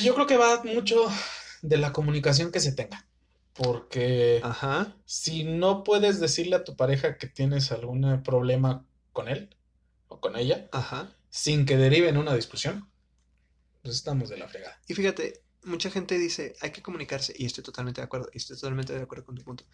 [0.02, 1.06] Yo creo que va mucho
[1.60, 3.06] de la comunicación que se tenga.
[3.52, 4.96] Porque Ajá.
[5.04, 9.54] si no puedes decirle a tu pareja que tienes algún problema con él
[10.08, 11.14] o con ella, Ajá.
[11.30, 12.88] sin que derive en una discusión,
[13.82, 14.80] pues estamos de la fregada.
[14.88, 18.56] Y fíjate, mucha gente dice, hay que comunicarse, y estoy totalmente de acuerdo, y estoy
[18.56, 19.64] totalmente de acuerdo con tu punto.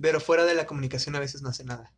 [0.00, 1.92] Pero fuera de la comunicación a veces no hace nada.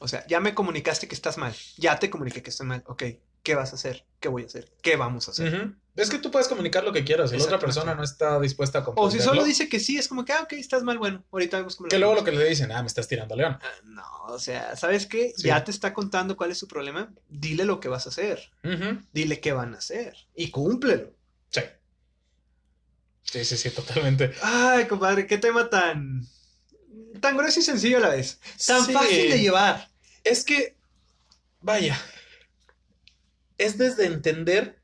[0.00, 3.02] O sea, ya me comunicaste que estás mal, ya te comuniqué que estoy mal, ok,
[3.44, 4.04] ¿qué vas a hacer?
[4.18, 4.72] ¿Qué voy a hacer?
[4.82, 5.54] ¿Qué vamos a hacer?
[5.54, 5.74] Ujú.
[5.94, 8.78] Es que tú puedes comunicar lo que quieras y la otra persona no está dispuesta
[8.78, 9.22] a O comprenderlo.
[9.22, 11.76] si solo dice que sí, es como que, ah, ok, estás mal, bueno, ahorita vemos
[11.76, 13.58] cómo Que luego lo que le dicen, ah, me estás tirando a león.
[13.62, 15.32] Ah, No, o sea, ¿sabes qué?
[15.36, 15.46] Sí.
[15.46, 18.98] Ya te está contando cuál es su problema, dile lo que vas a hacer, Ujú.
[19.12, 21.12] dile qué van a hacer, y cúmplelo.
[21.50, 21.60] Sí.
[23.24, 24.32] Sí, sí, sí, totalmente.
[24.42, 26.22] Ay, compadre, qué tema tan...
[27.20, 28.92] tan grueso y sencillo a la vez, tan Sí.
[28.92, 29.88] fácil de llevar.
[30.22, 30.76] Es que,
[31.60, 31.98] vaya,
[33.58, 34.80] es desde entender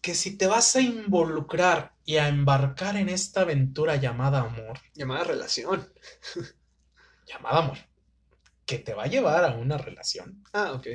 [0.00, 5.24] que si te vas a involucrar y a embarcar en esta aventura llamada amor, Llamada
[5.24, 5.92] relación.
[7.26, 7.78] llamada amor,
[8.64, 10.86] que te va a llevar a una relación, Ah, ok.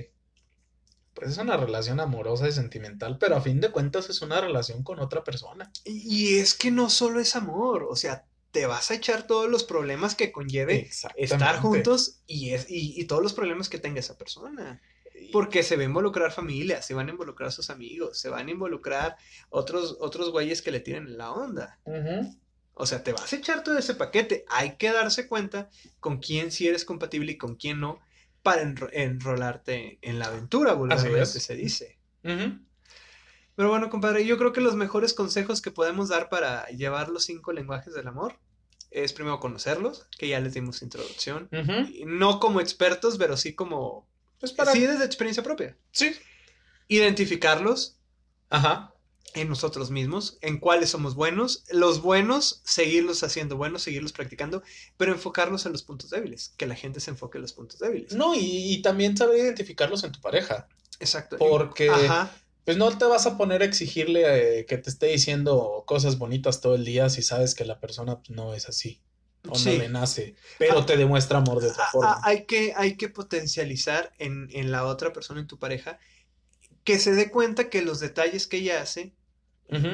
[1.13, 4.83] Pues es una relación amorosa y sentimental, pero a fin de cuentas es una relación
[4.83, 5.71] con otra persona.
[5.85, 9.63] Y, es que no solo es amor, o sea, te vas a echar todos los
[9.63, 14.17] problemas que conlleve estar juntos y, es, y, y todos los problemas que tenga esa
[14.17, 14.81] persona.
[15.31, 18.51] Porque se va a involucrar familia, se van a involucrar sus amigos, se van a
[18.51, 19.15] involucrar
[19.49, 21.79] otros, otros güeyes que le tienen en la onda.
[22.73, 24.45] O sea, te vas a echar todo ese paquete.
[24.49, 27.99] Hay que darse cuenta con quién sí eres compatible y con quién no
[28.43, 31.97] para enro- enrolarte en la aventura, vulgarmente se dice.
[33.55, 37.23] Pero bueno, compadre, yo creo que los mejores consejos que podemos dar para llevar los
[37.23, 38.35] cinco lenguajes del amor
[38.91, 41.49] es primero conocerlos, que ya les dimos introducción.
[41.93, 44.07] Y No como expertos, pero sí como...
[44.39, 44.71] Pues para...
[44.71, 45.77] Sí, desde experiencia propia.
[45.91, 46.13] Sí.
[46.87, 47.97] Identificarlos
[48.49, 48.92] Ajá.
[49.35, 51.63] En nosotros mismos, en cuáles somos buenos.
[51.71, 54.63] Los buenos, seguirlos haciendo buenos, seguirlos practicando,
[54.97, 56.53] pero enfocarlos en los puntos débiles.
[56.57, 58.13] Que la gente se enfoque en los puntos débiles.
[58.13, 58.39] No, y,
[58.73, 60.67] y también saber identificarlos en tu pareja.
[60.99, 61.37] Exacto.
[61.37, 62.31] Porque- Ajá.
[62.65, 66.61] Pues no te vas a poner a exigirle eh, que te esté diciendo cosas bonitas
[66.61, 69.01] todo el día si sabes que la persona no es así.
[69.49, 69.71] O Sí.
[69.73, 70.35] no le nace.
[70.59, 70.85] Pero Ah.
[70.85, 72.11] te demuestra amor de otra Ah, forma.
[72.13, 75.99] ah, hay, que, hay que potencializar en, en la otra persona, en tu pareja,
[76.85, 79.13] que se dé cuenta que los detalles que ella hace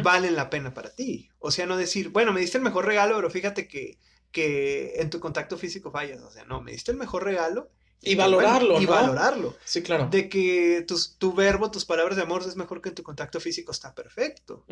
[0.03, 1.30] Valen la pena para ti.
[1.39, 3.97] O sea, no decir, bueno, me diste el mejor regalo, pero fíjate que,
[4.32, 6.21] que en tu contacto físico fallas.
[6.21, 7.71] O sea, no, me diste el mejor regalo.
[8.01, 8.91] Y bueno, valorarlo, y ¿no?
[8.91, 9.57] valorarlo.
[9.65, 10.07] Sí, claro.
[10.09, 13.39] De que tus- tu verbo, tus palabras de amor es mejor que en tu contacto
[13.41, 14.65] físico, está perfecto.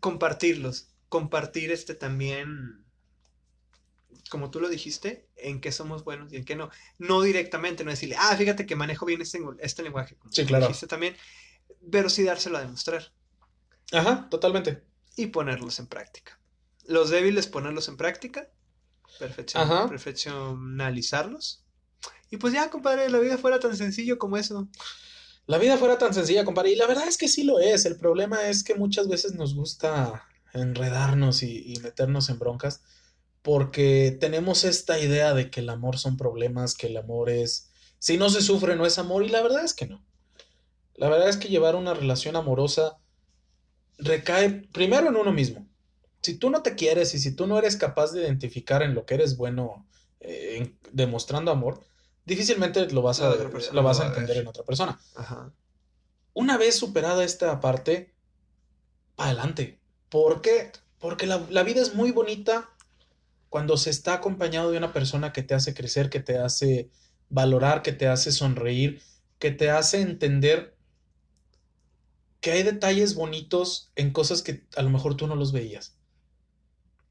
[0.00, 0.88] Compartirlos.
[1.08, 2.84] Compartir este también,
[4.30, 6.70] como tú lo dijiste, en qué somos buenos y en qué no.
[6.98, 10.16] No directamente, no decirle, ah, fíjate que manejo bien este, este lenguaje.
[10.16, 10.66] Como Sí, claro.
[10.66, 11.16] dijiste también.
[11.90, 13.12] Pero sí dárselo a demostrar
[13.92, 14.84] Ajá, totalmente.
[15.16, 16.38] y ponerlos en práctica.
[16.84, 18.48] Los débiles, ponerlos en práctica.
[19.18, 19.88] Perfeccion- Ajá.
[19.88, 21.64] perfeccionalizarlos.
[22.30, 24.68] Y pues ya, compadre, la vida fuera tan sencillo como eso.
[25.46, 26.72] La vida fuera tan sencilla, compadre.
[26.72, 27.86] Y la verdad es que sí lo es.
[27.86, 32.82] El problema es que muchas veces nos gusta enredarnos y, y meternos en broncas
[33.42, 37.70] porque tenemos esta idea de que el amor son problemas, que el amor es...
[37.98, 39.24] Si no se sufre, no es amor.
[39.24, 40.04] Y la verdad es que no.
[40.98, 42.98] La verdad es que llevar una relación amorosa
[43.98, 45.66] recae primero en uno mismo.
[46.22, 49.06] Si tú no te quieres y si tú no eres capaz de identificar en lo
[49.06, 49.86] que eres bueno
[50.20, 51.80] eh, en- demostrando amor,
[52.24, 53.34] difícilmente lo vas a,
[53.72, 55.52] lo vas a entender en otra persona Ajá.
[56.34, 58.12] una vez superada esta parte,
[59.16, 59.80] adelante.
[60.08, 60.72] ¿Por qué?
[60.98, 62.70] Porque la, la vida es muy bonita
[63.48, 66.90] cuando se está acompañado de una persona que te hace crecer, que te hace
[67.30, 69.02] valorar, que te hace sonreír,
[69.38, 70.76] que te hace entender
[72.40, 75.96] que hay detalles bonitos en cosas que a lo mejor tú no los veías.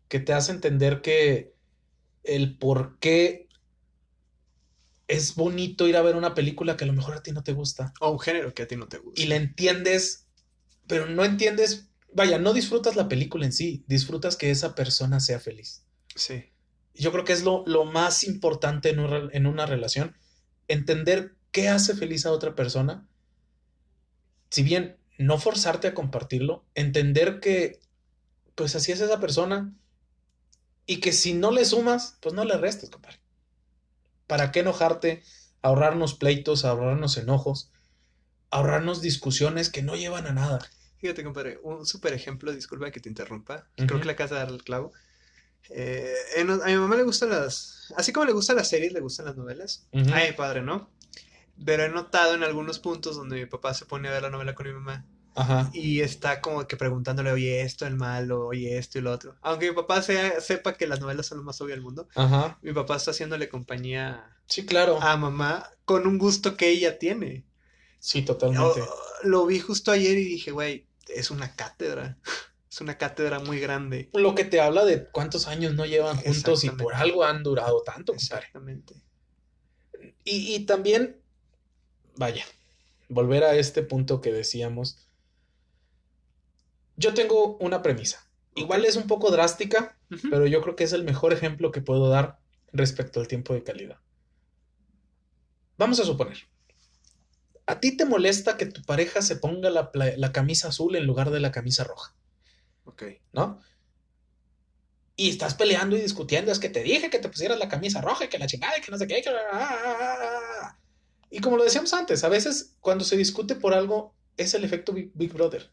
[0.08, 1.54] Que te hace entender que
[2.24, 3.48] el por qué
[5.08, 7.54] es bonito ir a ver una película que a lo mejor a ti no te
[7.54, 9.22] gusta O un género que a ti no te gusta.
[9.22, 10.28] y la entiendes,
[10.86, 15.40] pero no entiendes, vaya, no disfrutas la película en sí, disfrutas que esa persona sea
[15.40, 15.84] feliz.
[16.16, 16.46] Sí.
[16.94, 20.16] Yo creo que es lo, lo más importante en una, en una relación,
[20.68, 23.08] entender qué hace feliz a otra persona,
[24.50, 27.80] si bien no forzarte a compartirlo, entender que
[28.56, 29.74] pues así es esa persona
[30.86, 33.20] y que si no le sumas, pues no le restes, compadre.
[34.26, 35.24] ¿Para qué enojarte?
[35.62, 37.72] Ahorrarnos pleitos, ahorrarnos enojos,
[38.50, 40.60] ahorrarnos discusiones que no llevan a nada.
[40.98, 43.68] Fíjate, compadre, un súper ejemplo, disculpa que te interrumpa.
[43.88, 44.92] Creo que le acabas de dar el clavo.
[45.70, 47.94] Eh, en- a mi mamá le gustan las.
[47.98, 49.88] Así como le gustan las series, le gustan las novelas.
[50.14, 50.90] Ay, padre, ¿no?
[51.66, 54.54] Pero he notado en algunos puntos donde mi papá se pone a ver la novela
[54.56, 55.06] con mi mamá
[55.36, 55.70] Ajá.
[55.74, 59.36] y está como que preguntándole, oye, esto, el malo, oye, esto y lo otro.
[59.42, 62.58] Aunque mi papá sea- sepa que las novelas son lo más obvio del mundo, Ajá.
[62.62, 65.02] mi papá está haciéndole compañía Sí, claro.
[65.02, 67.46] a mamá con un gusto que ella tiene.
[68.00, 68.82] Sí, totalmente.
[69.24, 72.18] Lo vi justo ayer y dije, güey, es una cátedra.
[72.70, 74.10] Es una cátedra muy grande.
[74.14, 77.82] Lo que te habla de cuántos años no llevan juntos y por algo han durado
[77.82, 78.46] tanto, compadre.
[78.46, 78.94] Exactamente.
[80.24, 81.20] Y, y también,
[82.18, 82.46] vaya,
[83.10, 85.08] volver a este punto que decíamos.
[86.96, 88.24] Yo tengo una premisa.
[88.56, 89.98] Igual es un poco drástica,
[90.32, 92.40] pero yo creo que es el mejor ejemplo que puedo dar
[92.74, 93.98] respecto al tiempo de calidad.
[95.78, 96.38] Vamos a suponer,
[97.68, 101.40] a ti te molesta que tu pareja se ponga la camisa azul en lugar de
[101.40, 102.16] la camisa roja,
[102.86, 103.04] Ok.
[103.32, 103.62] ¿no?
[105.16, 108.26] Y estás peleando y discutiendo, es que te dije que te pusieras la camisa roja
[108.26, 109.22] y que la chingada y que no sé qué.
[109.22, 109.32] que-
[111.30, 114.94] Y como lo decíamos antes, a veces cuando se discute por algo es el efecto
[114.94, 115.70] Big, Brother.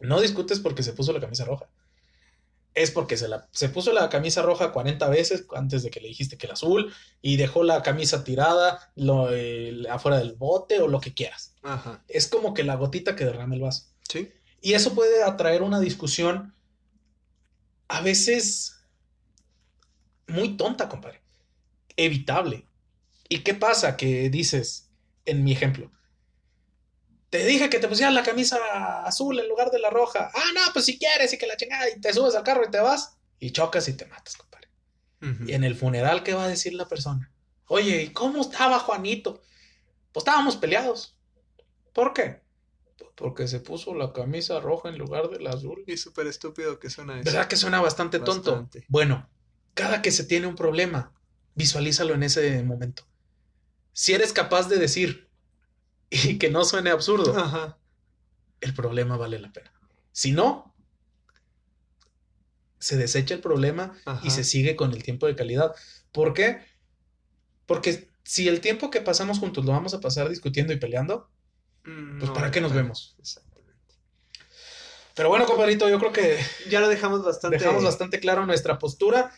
[0.00, 1.68] No discutes porque se puso la camisa roja.
[2.74, 6.08] es porque se, la, se puso la camisa roja 40 veces antes de que le
[6.08, 10.88] dijiste que el azul y dejó la camisa tirada lo, el- afuera del bote o
[10.88, 11.54] lo que quieras.
[11.62, 12.02] Ajá.
[12.08, 13.88] Es como que la gotita que derrama el vaso.
[14.08, 14.32] Sí.
[14.62, 16.54] Y eso puede atraer una discusión
[17.88, 18.76] a veces
[20.26, 21.20] muy tonta, compadre.
[21.96, 22.66] Evitable.
[23.32, 23.96] ¿Y qué pasa?
[23.96, 24.90] Que dices,
[25.24, 25.90] en mi ejemplo,
[27.30, 28.58] te dije que te pusieras la camisa
[29.06, 30.30] azul en lugar de la roja.
[30.34, 32.70] Ah, no, pues si quieres y que la chingada y te subes al carro y
[32.70, 34.68] te vas y chocas y te matas, compadre.
[35.46, 37.32] Y en el funeral, ¿qué va a decir la persona?
[37.68, 39.40] Oye, ¿y cómo estaba Juanito?
[40.12, 41.16] Pues estábamos peleados.
[41.94, 42.42] ¿Por qué?
[43.14, 45.84] Porque se puso la camisa roja en lugar de la azul.
[45.86, 47.30] Y súper estúpido que suena eso.
[47.30, 48.68] ¿Verdad que suena bastante tonto?
[48.88, 49.26] Bueno,
[49.72, 51.14] cada que se tiene un problema,
[51.54, 53.04] visualízalo en ese momento.
[53.92, 55.28] Si eres capaz de decir
[56.10, 57.78] y que no suene absurdo, Ajá.
[58.60, 59.72] el problema vale la pena.
[60.12, 60.74] Si no,
[62.78, 64.26] se desecha el problema Ajá.
[64.26, 65.74] y se sigue con el tiempo de calidad.
[66.10, 66.60] ¿Por qué?
[67.66, 71.28] Porque si el tiempo que pasamos juntos lo vamos a pasar discutiendo y peleando,
[71.84, 73.16] Mm, pues ¿para qué nos vemos?
[73.18, 73.74] Exactamente.
[75.16, 76.38] Pero bueno, compadrito, yo creo que
[76.70, 77.58] Ya lo dejamos bastante.
[77.58, 79.32] dejamos bastante claro nuestra postura.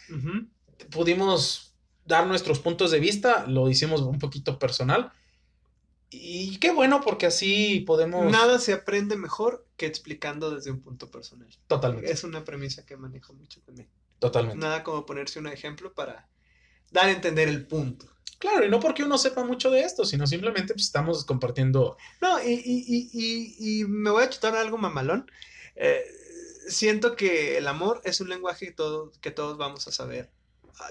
[0.90, 1.73] Pudimos
[2.06, 5.12] dar nuestros puntos de vista, lo hicimos un poquito personal.
[6.10, 8.30] Y qué bueno, porque así podemos.
[8.30, 11.48] Nada se aprende mejor que explicando desde un punto personal.
[11.66, 12.10] Totalmente.
[12.10, 13.88] Es una premisa que manejo mucho también.
[14.20, 14.60] Totalmente.
[14.60, 16.28] Nada como ponerse un ejemplo para
[16.92, 18.06] dar a entender el punto.
[18.38, 21.96] Claro, y no porque uno sepa mucho de esto, sino simplemente pues, estamos compartiendo.
[22.20, 25.30] No, y, y, y, y, me voy a chutar algo mamalón.
[25.76, 26.04] Eh,
[26.68, 30.30] siento que el amor es un lenguaje que, todo, que todos vamos a saber,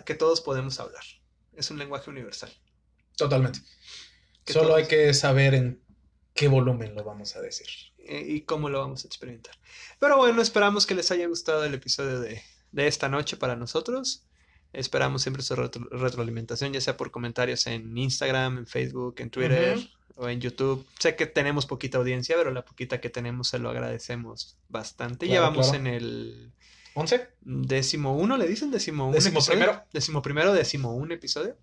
[0.06, 1.04] que todos podemos hablar.
[1.56, 2.52] Es un lenguaje universal.
[3.16, 3.60] Totalmente.
[4.46, 5.82] Que Solo todos- hay que saber en
[6.34, 7.68] qué volumen lo vamos a decir.
[8.06, 9.56] eh, y cómo lo vamos a experimentar.
[9.98, 12.42] Pero bueno, esperamos que les haya gustado el episodio de,
[12.74, 14.26] de esta noche para nosotros.
[14.74, 19.80] Esperamos siempre su retro- retroalimentación, ya sea por comentarios en Instagram, en Facebook, en Twitter
[20.16, 20.86] o en YouTube.
[21.00, 25.28] Sé que tenemos poquita audiencia, pero la poquita que tenemos se lo agradecemos bastante.
[25.28, 25.80] Claro, ya vamos claro.
[25.80, 26.52] en el
[26.96, 27.28] ¿Once?
[27.42, 28.72] décimo uno, ¿le dicen?
[28.72, 29.14] Décimo uno.
[29.14, 29.60] Décimo episodio?
[29.60, 29.84] primero.
[29.92, 31.58] Décimo primero, décimo un episodio.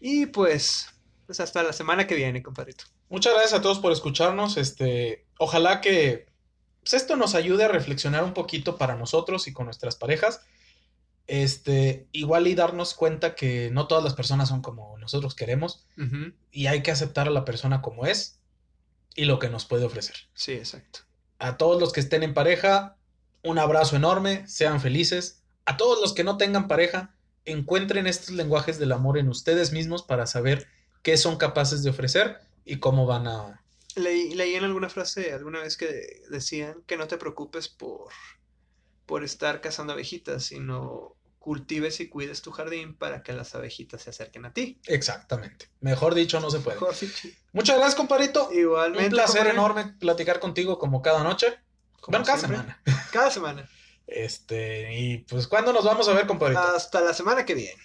[0.00, 0.88] Y pues,
[1.26, 2.84] pues hasta la semana que viene, compadrito.
[3.08, 4.56] Muchas gracias a todos por escucharnos.
[4.56, 6.26] Este, ojalá que
[6.82, 10.40] pues, esto nos ayude a reflexionar un poquito para nosotros y con nuestras parejas.
[11.26, 16.32] Este, igual y darnos cuenta que no todas las personas son como nosotros queremos Ujú.
[16.50, 18.40] y hay que aceptar a la persona como es
[19.14, 20.16] y lo que nos puede ofrecer.
[20.34, 21.00] Sí, exacto.
[21.38, 22.96] A todos los que estén en pareja,
[23.42, 25.42] un abrazo enorme, sean felices.
[25.64, 27.14] A todos los que no tengan pareja,
[27.44, 30.68] encuentren estos lenguajes del amor en ustedes mismos para saber
[31.02, 33.64] qué son capaces de ofrecer y cómo van a...
[33.94, 38.08] Leí, leí en alguna frase alguna vez que decían que no te preocupes por,
[39.04, 44.10] por estar cazando abejitas, sino cultives y cuides tu jardín para que las abejitas se
[44.10, 44.80] acerquen a ti.
[44.86, 45.68] Exactamente.
[45.80, 46.76] Mejor dicho, no se puede.
[46.76, 46.94] Mejor.
[47.52, 48.50] Muchas gracias, compadrito.
[48.52, 49.06] Igualmente.
[49.06, 51.58] Un placer compadre, enorme platicar contigo como cada noche.
[52.06, 52.58] Bueno, cada siempre.
[52.58, 52.82] semana.
[53.12, 53.68] Cada semana.
[54.06, 56.60] Este, y pues, ¿cuándo nos vamos a ver, compadrito?
[56.60, 57.82] Hasta la semana que viene.